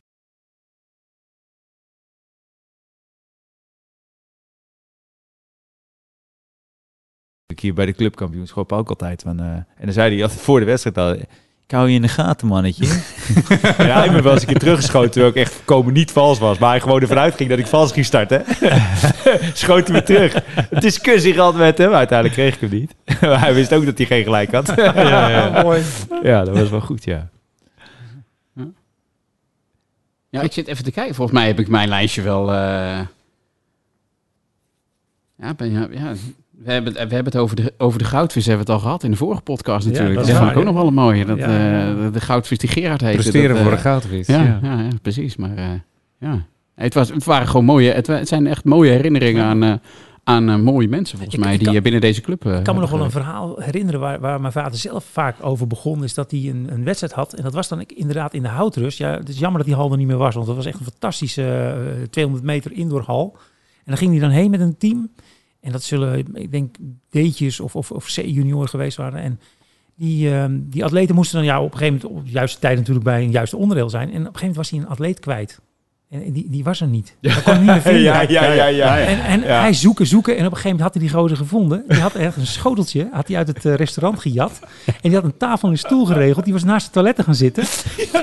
[7.45, 9.21] Ik hier bij de clubkampioenschap ook altijd.
[9.21, 11.25] Van, eh, en dan zei hij altijd voor de wedstrijd al...
[11.67, 12.85] Ik hou je in de gaten, mannetje.
[13.77, 16.57] ja, ik ben wel eens een keer teruggeschoten terwijl ik echt komen niet vals was.
[16.57, 18.43] Maar hij gewoon ervan uitging dat ik vals ging starten.
[19.53, 20.33] Schoot hij me terug.
[20.33, 21.93] Het is discussie gehad met hem.
[21.93, 22.95] Uiteindelijk kreeg ik hem niet.
[23.21, 24.73] maar hij wist ook dat hij geen gelijk had.
[24.75, 25.61] ja, ja.
[25.63, 25.83] Mooi.
[26.23, 27.29] ja, dat was wel goed, ja.
[30.29, 31.15] Ja, ik zit even te kijken.
[31.15, 32.53] Volgens mij heb ik mijn lijstje wel...
[32.53, 32.99] eh,
[35.37, 36.13] Ja, ben, ja, ja.
[36.63, 38.85] We, hebben, het- we hebben het over de, over de goudvis hebben we het al
[38.87, 40.15] gehad in de vorige podcast Ja, natuurlijk.
[40.17, 41.25] dat dat is vond ik ook nog wel een mooie.
[41.25, 41.93] Dat, Ja, eh, ja.
[42.03, 43.17] de, de goudvis die Gerard heette.
[43.21, 44.27] Presteren dat, voor eh, de goudvis.
[44.27, 44.59] Ja, Ja.
[44.61, 44.79] ja.
[44.81, 45.35] ja, precies.
[45.35, 45.65] Maar eh,
[46.19, 46.45] ja,
[46.75, 47.91] het, was, het waren gewoon mooie...
[47.91, 49.73] Het, zijn echt mooie herinneringen aan, eh,
[50.23, 52.57] aan eh, mooie mensen volgens Ik- mij ik die kan- eh, binnen deze club eh,
[52.57, 55.67] Ik kan me nog wel een verhaal herinneren waar, waar mijn vader zelf vaak over
[55.67, 56.03] begon.
[56.03, 57.33] Is dat hij een, een wedstrijd had.
[57.33, 58.97] En dat was dan inderdaad in de houtrust.
[58.97, 60.33] Ja, het is jammer dat die hal er niet meer was.
[60.35, 61.43] Want dat was echt een fantastische
[62.01, 63.33] eh, 200 meter indoorhal.
[63.77, 65.09] En dan ging hij dan heen met een team.
[65.67, 66.75] En dat zullen, ik denk,
[67.09, 69.21] D'tjes of, of, of C-junior geweest waren.
[69.21, 69.39] En
[69.95, 72.77] die, ehm, die atleten moesten dan ja, op een gegeven moment op de juiste tijd
[72.77, 74.07] natuurlijk bij een juiste onderdeel zijn.
[74.07, 75.59] En op een gegeven moment was hij een atleet kwijt.
[76.09, 77.15] En die, die was er niet.
[77.21, 78.01] Dat kon niet meer vinden.
[78.01, 78.97] ja, ja, ja, ja.
[78.99, 79.59] En, en Ja.
[79.59, 80.33] hij zoeken, zoeken.
[80.37, 81.83] En op een gegeven moment had hij die gozer gevonden.
[81.87, 84.59] Die had ergens een schoteltje had hij uit het eh, restaurant gejat.
[84.85, 86.43] En die had een tafel en een stoel geregeld.
[86.45, 87.63] Die was naast de toiletten gaan zitten.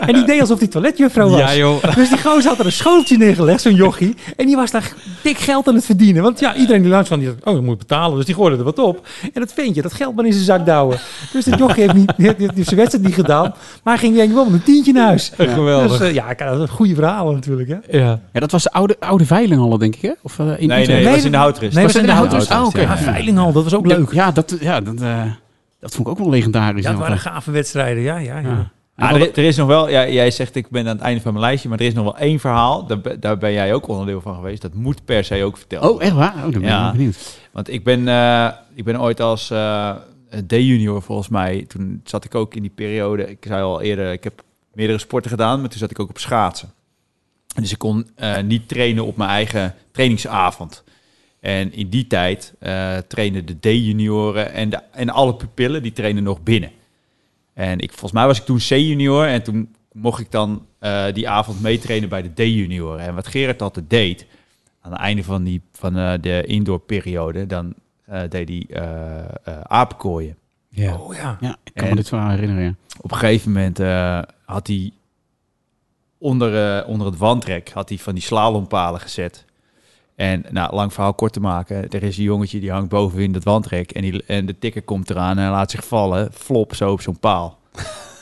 [0.01, 1.39] En die deed alsof die toiletjuffrouw was.
[1.39, 1.95] Ja, joh.
[1.95, 4.14] Dus die gozer had er een schoteltje neergelegd, zo'n jochie.
[4.37, 6.22] En die was daar dik geld aan het verdienen.
[6.22, 8.16] Want ja, iedereen die langs kwam, die dacht, oh, dat moet betalen.
[8.16, 9.07] Dus die gooide er wat op.
[9.22, 10.99] En dat ventje, dat geld maar in zijn zak douwen.
[11.32, 13.55] Dus de jochie heeft, niet, heeft, heeft zijn wedstrijd niet gedaan.
[13.82, 15.32] Maar hij ging denk ik wel met een tientje naar huis.
[15.37, 15.99] Geweldig.
[15.99, 17.68] Dus eh, ja, dat is goede verhalen natuurlijk.
[17.68, 17.74] Hè?
[17.91, 18.20] Ja.
[18.33, 20.12] Ja, dat was de oude, oude Veilinghal, denk ik, hè?
[20.22, 20.89] Of, eh, in Nee, nee, Utrecht?
[20.89, 21.75] dat Nee, was in de houtrust.
[21.75, 22.49] Nee, Was zijn in de houters?
[22.49, 22.81] Ah, oké.
[22.81, 24.12] Ja, Veilinghal, dat was ook leuk.
[24.12, 25.22] Ja, dat, ja dat, eh,
[25.81, 26.85] dat vond ik ook wel legendarisch.
[26.85, 27.01] Ja, nog.
[27.01, 28.03] waren gave wedstrijden.
[28.03, 28.49] Ja, ja, ja.
[28.49, 28.70] Ja.
[29.09, 31.33] Ah, er, er is nog wel, ja, jij zegt ik ben aan het einde van
[31.33, 32.87] mijn lijstje, maar er is nog wel één verhaal.
[32.87, 34.62] Daar, daar ben jij ook onderdeel van geweest.
[34.62, 36.35] Dat moet per se ook verteld Oh, echt waar?
[36.37, 36.93] Oh, dan ben Ja.
[36.93, 37.39] benieuwd.
[37.53, 39.91] Want ik ben, eh, ik ben ooit als eh
[40.47, 44.25] D-junior volgens mij, toen zat ik ook in die periode, ik zei al eerder, ik
[44.25, 46.68] heb meerdere sporten gedaan, maar toen zat ik ook op schaatsen.
[47.55, 50.85] Dus ik kon eh, niet trainen op mijn eigen trainingsavond.
[51.41, 56.23] En in die tijd eh trainen de D-junioren en, de, en alle pupillen, die trainen
[56.23, 56.71] nog binnen.
[57.55, 61.29] En ik, volgens mij was ik toen C-junior en toen mocht ik dan eh, die
[61.29, 63.01] avond meetrainen bij de D-junioren.
[63.01, 64.27] En wat Gerard altijd deed,
[64.81, 67.75] aan het einde van, die, van eh, de indoorperiode, dan
[68.05, 70.37] eh, deed hij eh eh, apenkooien.
[70.69, 70.95] Ja.
[70.97, 71.37] Oh ja.
[71.41, 72.65] Ja, ik kan En- me dit verhaal herinneren.
[72.65, 72.75] Ja.
[73.01, 74.91] Op een gegeven moment eh, had hij
[76.25, 79.45] onder, eh, onder het wandrek had hij van die slalompalen gezet.
[80.16, 83.45] En nou, lang verhaal kort te maken, er is een jongetje die hangt bovenin dat
[83.45, 87.01] wandrek en, die, en de tikker komt eraan en laat zich vallen, flop zo op
[87.01, 87.59] zo'n paal.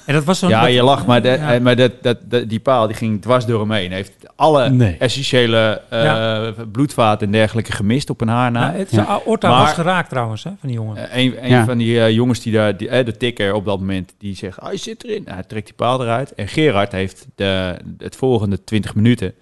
[0.07, 0.48] En dat was zo'n...
[0.48, 1.55] Ja, je lacht, maar, de, Ja.
[1.55, 3.86] eh, maar dat, dat, dat- die paal die ging dwars door hem heen.
[3.88, 4.96] Hij heeft alle Nee.
[4.98, 6.53] essentiële eh, Ja.
[6.72, 8.70] bloedvaten en dergelijke gemist op een haar na.
[8.72, 9.20] Ja, het, Ja.
[9.24, 11.11] Orta Maar- was geraakt trouwens, hè, van die jongen.
[11.11, 11.64] Eh, een een Ja.
[11.64, 14.76] van die jongens die daar, die, de tikker op dat moment, die zegt, ah, hij
[14.76, 15.22] zit erin.
[15.22, 16.34] Nou, hij trekt die paal eruit.
[16.34, 19.34] En Gerard heeft de, het volgende 20 minuten,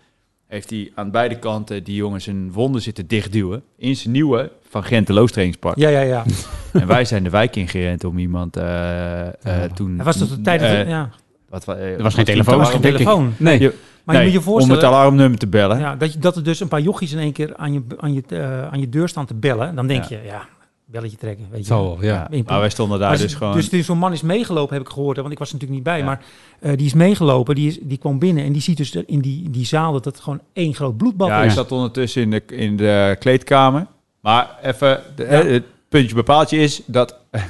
[0.50, 3.62] heeft hij aan beide kanten die jongens zijn wonden zitten dichtduwen.
[3.76, 5.76] In zijn nieuwe Van Genteloos trainingspak.
[5.76, 6.24] Ja, ja, ja.
[6.72, 9.32] En wij zijn de wijk ingerend om iemand eh, eh,
[9.74, 9.94] toen...
[9.96, 10.60] Hij was tot de tijd...
[10.60, 11.10] dat- eh, ja,
[11.48, 12.96] wat, wa- eh, Er was geen telefoon, er was geen ik.
[12.96, 13.32] telefoon.
[13.36, 13.60] Nee.
[13.60, 13.74] Je-
[14.04, 14.84] Maar je moet je om het voorstellen...
[14.96, 15.78] alarmnummer te bellen.
[15.78, 18.12] Ja, dat, je, dat er dus een paar jochies in één keer aan je, aan
[18.14, 18.22] je,
[18.70, 19.74] aan je deur staan te bellen.
[19.74, 20.16] Dan denk Ja.
[20.16, 20.48] je, ja,
[20.90, 21.46] belletje trekken.
[21.50, 21.66] Weet je.
[21.66, 22.26] Zo, wel, ja.
[22.30, 23.52] Ja, maar wij stonden daar Maar dus gewoon...
[23.54, 25.16] Dus die- zo'n man is meegelopen, heb ik gehoord.
[25.16, 25.98] hè, Want ik was er natuurlijk niet bij.
[25.98, 26.04] Ja.
[26.04, 26.22] Maar
[26.60, 27.54] eh, die is meegelopen.
[27.54, 28.44] Die, is, die kwam binnen.
[28.44, 31.40] En die ziet dus in die, die zaal dat het gewoon één groot bloedbad Ja,
[31.42, 31.46] is.
[31.46, 33.86] ik zat ondertussen in de, in de kleedkamer.
[34.20, 35.28] Maar even, de, Ja.
[35.42, 37.16] eh, puntje bepaaltje is dat...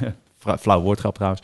[0.61, 1.43] Flauw woordgrap trouwens.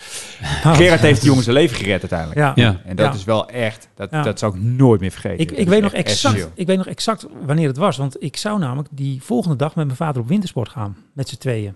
[0.63, 2.39] Gerard heeft die jongens zijn leven gered uiteindelijk.
[2.41, 2.53] Ja.
[2.55, 2.81] Ja.
[2.85, 3.13] En dat Ja.
[3.13, 4.23] is wel echt, dat, Ja.
[4.23, 5.39] dat zou ik nooit meer vergeten.
[5.39, 6.51] Ik, ik, weet nog exact, essentieel.
[6.55, 7.97] ik weet nog exact wanneer het was.
[7.97, 10.97] Want ik zou namelijk die volgende dag met mijn vader op wintersport gaan.
[11.13, 11.75] Met z'n tweeën.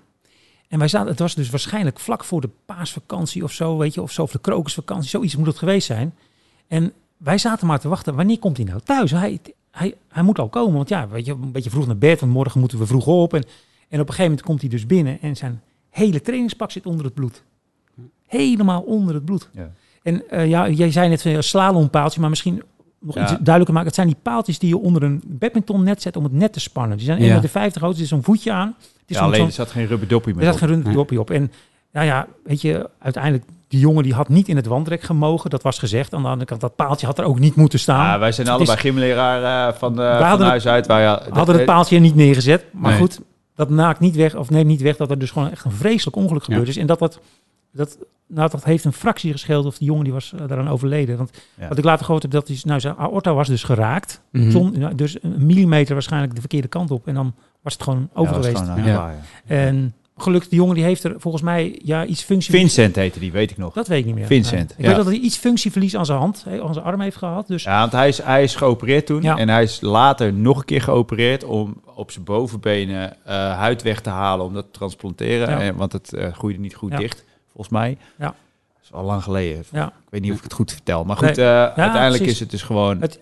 [0.70, 4.02] En wij zaten, het was dus waarschijnlijk vlak voor de paasvakantie of zo, weet je,
[4.02, 6.14] of zo, of de krokusvakantie, zoiets moet het geweest zijn.
[6.68, 9.10] En wij zaten maar te wachten, wanneer komt hij nou thuis?
[9.10, 9.40] Hij,
[9.70, 12.32] hij, hij moet al komen, want ja, weet je, een beetje vroeg naar bed, want
[12.32, 13.34] morgen moeten we vroeg op.
[13.34, 16.86] En, en op een gegeven moment komt hij dus binnen en zijn hele trainingspak zit
[16.86, 17.42] onder het bloed.
[18.26, 19.48] Helemaal onder het bloed.
[19.52, 19.72] Ja.
[20.02, 22.62] En eh, ja, jij zei net een slalompaaltje, maar misschien
[23.00, 23.22] nog Ja.
[23.22, 23.86] iets duidelijker maken.
[23.86, 26.96] Het zijn die paaltjes die je onder een badmintonnet zet om het net te spannen.
[26.96, 27.60] Die zijn 1,50 Ja.
[27.64, 28.74] meter groot, er is zo'n voetje aan.
[28.78, 30.60] Het is Ja, alleen er zat geen rubber doppie er meer zat op.
[30.60, 31.30] geen runddopje op.
[31.30, 31.52] En
[31.92, 35.50] nou ja, weet je, uiteindelijk, die jongen die had niet in het wandrek gemogen.
[35.50, 36.14] Dat was gezegd.
[36.14, 38.04] Aan de andere kant, dat paaltje had er ook niet moeten staan.
[38.06, 40.86] Ja, wij zijn allebei is- gymleraar eh, van, de, van hadden huis uit.
[40.86, 42.64] Wij, ja, hadden het paaltje er niet neergezet.
[42.72, 43.00] Maar Nee.
[43.00, 43.20] goed,
[43.54, 46.16] dat maakt niet weg, of neemt niet weg dat er dus gewoon echt een vreselijk
[46.16, 46.76] ongeluk gebeurd is.
[46.76, 47.20] En dat dat,
[47.72, 47.96] dat,
[48.30, 51.16] nou, dat heeft een fractie gescheeld of die jongen die was eh, daaraan overleden.
[51.16, 51.68] Want Ja.
[51.68, 54.20] wat ik later gehoord heb, dat is, nou, zijn aorta was dus geraakt.
[54.32, 54.50] Mhm.
[54.50, 57.06] Zon- nou, dus een millimeter waarschijnlijk de verkeerde kant op.
[57.06, 58.62] En dan was het gewoon over Ja, geweest.
[58.62, 59.14] gewoon, Ja.
[59.46, 59.66] eh.
[59.66, 62.54] En gelukkig, die jongen die heeft er volgens mij ja, iets functie...
[62.54, 63.72] Vincent heette die, weet ik nog.
[63.74, 64.26] Dat weet ik niet meer.
[64.26, 64.76] Vincent, Nee.
[64.76, 64.86] Ik ja.
[64.86, 67.46] weet dat hij iets functieverlies aan zijn hand, aan zijn arm heeft gehad.
[67.46, 69.22] Dus Ja, want hij is, hij is geopereerd toen.
[69.22, 69.36] Ja.
[69.36, 74.00] En hij is later nog een keer geopereerd om op zijn bovenbenen eh, huid weg
[74.00, 75.48] te halen om dat te transplanteren.
[75.50, 75.60] Ja.
[75.60, 76.98] En, want het eh, groeide niet goed Ja.
[76.98, 77.98] dicht, volgens mij.
[78.18, 78.24] Ja.
[78.26, 78.34] Dat
[78.82, 79.64] is al lang geleden.
[79.72, 81.04] ja, Ik weet niet of ik het goed vertel.
[81.04, 81.46] Maar goed, Nee.
[81.46, 82.32] eh, uiteindelijk precies.
[82.32, 83.00] is het dus gewoon...
[83.00, 83.18] Het-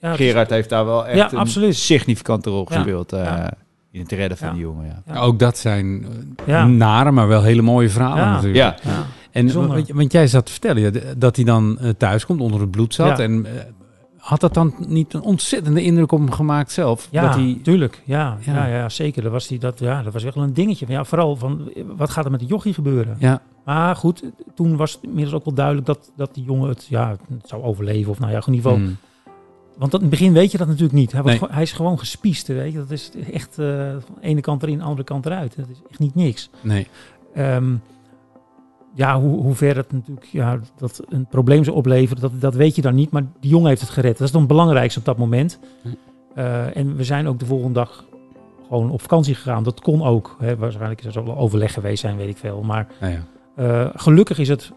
[0.00, 1.76] ja, Gerard heeft daar wel echt Ja, een absoluut.
[1.76, 3.12] significante rol gespeeld.
[3.12, 3.44] eh.
[3.90, 4.52] In het redden van Ja.
[4.52, 5.02] die jongen, ja.
[5.14, 5.20] Ja.
[5.20, 6.66] Ook dat zijn eh, Ja.
[6.66, 8.30] nare, maar wel hele mooie verhalen Ja.
[8.30, 8.56] natuurlijk.
[8.84, 9.04] Ja, ja.
[9.30, 12.70] En want, want jij zat te vertellen dat hij dan eh, thuis komt, onder het
[12.70, 13.18] bloed zat.
[13.18, 13.24] Ja.
[13.24, 13.46] En
[14.22, 17.08] had dat dan niet een ontzettende indruk op hem gemaakt zelf?
[17.10, 18.02] Ja, dat hij, tuurlijk.
[18.04, 18.52] Ja, ja.
[18.54, 18.66] Ja.
[18.76, 19.22] Ja, zeker.
[19.22, 20.86] Dat was, die, dat, ja, dat was echt wel een dingetje.
[20.88, 23.16] Ja, vooral van, wat gaat er met de jochie gebeuren?
[23.18, 24.22] ja, Maar goed,
[24.54, 27.62] toen was het inmiddels ook wel duidelijk dat, dat die jongen het, ja, het zou
[27.62, 28.10] overleven.
[28.10, 28.86] Of nou ja, in ieder geval.
[28.86, 28.96] mm,
[29.78, 31.12] Want dat, in het begin weet je dat natuurlijk niet.
[31.12, 31.40] Hij, Nee.
[31.50, 32.46] hij is gewoon gespiest.
[32.46, 32.78] Weet je?
[32.78, 35.56] Dat is echt eh, van de ene kant erin, de andere kant eruit.
[35.56, 36.50] Dat is echt niet niks.
[36.60, 36.86] nee.
[37.34, 37.74] Ehm,
[38.94, 42.76] ja, hoe, hoe ver het natuurlijk ja, dat een probleem zou opleveren, dat, dat weet
[42.76, 43.10] je dan niet.
[43.10, 44.18] Maar die jongen heeft het gered.
[44.18, 45.58] Dat is dan het belangrijkste op dat moment.
[46.34, 48.04] Eh, en we zijn ook de volgende dag
[48.68, 49.62] gewoon op vakantie gegaan.
[49.62, 50.36] Dat kon ook.
[50.40, 50.56] Hè.
[50.56, 52.62] Waarschijnlijk is er wel overleg geweest zijn, weet ik veel.
[52.62, 53.22] Maar Nou ja.
[53.54, 54.72] eh, gelukkig is het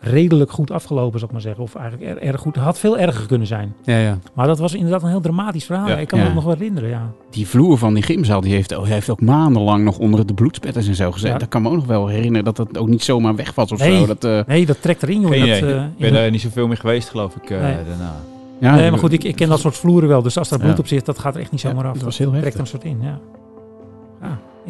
[0.00, 1.62] redelijk goed afgelopen, zal ik maar zeggen.
[1.62, 2.54] Of eigenlijk er- erg goed.
[2.54, 3.74] Het had veel erger kunnen zijn.
[3.84, 4.18] Ja, ja.
[4.34, 5.88] Maar dat was inderdaad een heel dramatisch verhaal.
[5.88, 5.96] Ja.
[5.96, 7.10] ik kan me dat nog wel herinneren, ja.
[7.30, 10.88] Die vloer van die gymzaal, die heeft, hij heeft ook maandenlang nog onder de bloedspetters
[10.88, 11.30] en zo gezet.
[11.32, 11.38] Ja.
[11.38, 13.78] Dat kan me ook nog wel herinneren dat dat ook niet zomaar weg was of
[13.78, 13.98] Nee.
[13.98, 14.06] zo.
[14.06, 16.76] Dat, eh, Nee, dat trekt erin, Dat, eh, Ik in ben er niet zoveel meer
[16.76, 17.76] geweest, geloof ik, eh, Nee.
[17.88, 18.14] daarna.
[18.60, 20.22] ja, nee, maar goed, ik, ik ken dat soort vloeren wel.
[20.22, 20.78] Dus als er bloed Ja.
[20.78, 21.94] op zit, dat gaat er echt niet zomaar Ja, af.
[21.94, 22.60] dat was heel trekt heftig.
[22.60, 23.18] er een soort in, ja.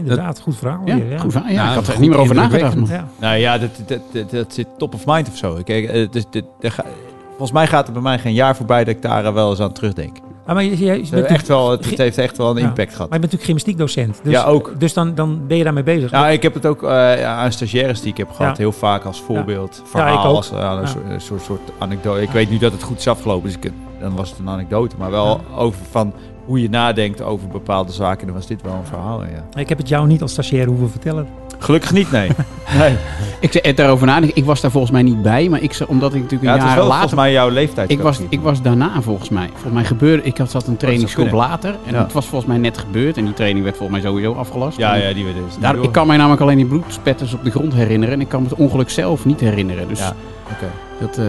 [0.04, 0.40] Ja, inderdaad.
[0.40, 0.80] goed verhaal.
[0.84, 1.18] Ja, ja.
[1.18, 1.50] goed, verhaal.
[1.52, 2.88] ja, Ja, ik had er niet meer over nagedacht.
[2.88, 3.08] Ja.
[3.20, 5.58] Nou ja, dat, dat, dat, dat zit top of mind of zo.
[5.64, 6.84] Kijk, eh, dus, dit, dit ga-
[7.28, 9.60] volgens mij gaat er bij mij geen jaar voorbij dat ik daar eh, wel eens
[9.60, 10.16] aan terugdenk.
[10.46, 12.50] Ah, maar je, je, je bent Het, heeft echt wel, het, het heeft echt wel
[12.50, 12.62] een Ja.
[12.68, 13.08] impact gehad.
[13.10, 14.20] Maar je bent natuurlijk gymnastiekdocent.
[14.22, 14.72] Dus, Ja, ook.
[14.78, 16.10] Dus dan, dan ben je daarmee bezig.
[16.10, 18.62] Nou, ik heb het ook eh, aan stagiaires die ik heb gehad, Ja.
[18.62, 19.80] heel vaak als voorbeeld.
[19.84, 20.36] Ja, Verhaal, ik ook.
[20.36, 20.86] als eh, een Ja.
[20.86, 22.22] soort, een soort, soort anekdote.
[22.22, 24.96] Ik weet nu dat het goed is afgelopen, dus ik, dan was het een anekdote.
[24.98, 26.12] Maar wel over van
[26.50, 28.26] hoe je nadenkt over bepaalde zaken.
[28.26, 29.60] Dan was dit wel een verhaal, ja.
[29.60, 31.26] Ik heb het jou niet als stagiair hoeven vertellen.
[31.58, 32.30] Gelukkig niet, nee.
[32.78, 32.96] nee.
[33.40, 34.36] Ik zei daarover nadenken.
[34.36, 36.68] Ik was daar volgens mij niet bij, maar ik, omdat ik natuurlijk Ja, een het
[36.68, 37.00] is jaar wel later...
[37.08, 37.90] volgens mij jouw leeftijd.
[37.90, 39.48] Ik was, ik was daarna volgens mij.
[39.52, 40.22] Volgens mij gebeurde...
[40.22, 41.46] Ik had zat een trainingsgroep kunnen.
[41.48, 41.76] later.
[41.86, 42.02] En Ja.
[42.02, 43.16] het was volgens mij net gebeurd.
[43.16, 44.78] En die training werd volgens mij sowieso afgelast.
[44.78, 45.58] Ja, ja, die we dus.
[45.60, 48.14] Daar, ik kan mij namelijk alleen die bloedspetters op de grond herinneren.
[48.14, 49.88] En ik kan me het ongeluk zelf niet herinneren.
[49.88, 50.14] Dus Ja,
[50.52, 50.66] oké.
[51.00, 51.24] dat, eh,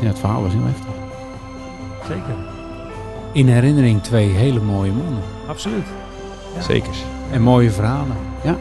[0.00, 0.86] ja, het verhaal was heel heftig.
[2.08, 2.51] Zeker.
[3.32, 5.22] In herinnering twee hele mooie mannen.
[5.46, 5.86] Absoluut.
[6.54, 6.60] Ja.
[6.60, 6.92] Zeker.
[7.30, 8.16] En mooie verhalen.
[8.42, 8.56] Ja.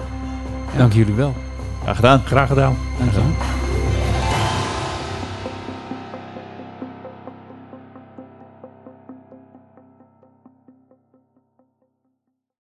[0.77, 1.33] Dank jullie wel.
[1.81, 2.21] Graag gedaan.
[2.25, 2.77] Graag gedaan.
[2.99, 3.60] Dank je.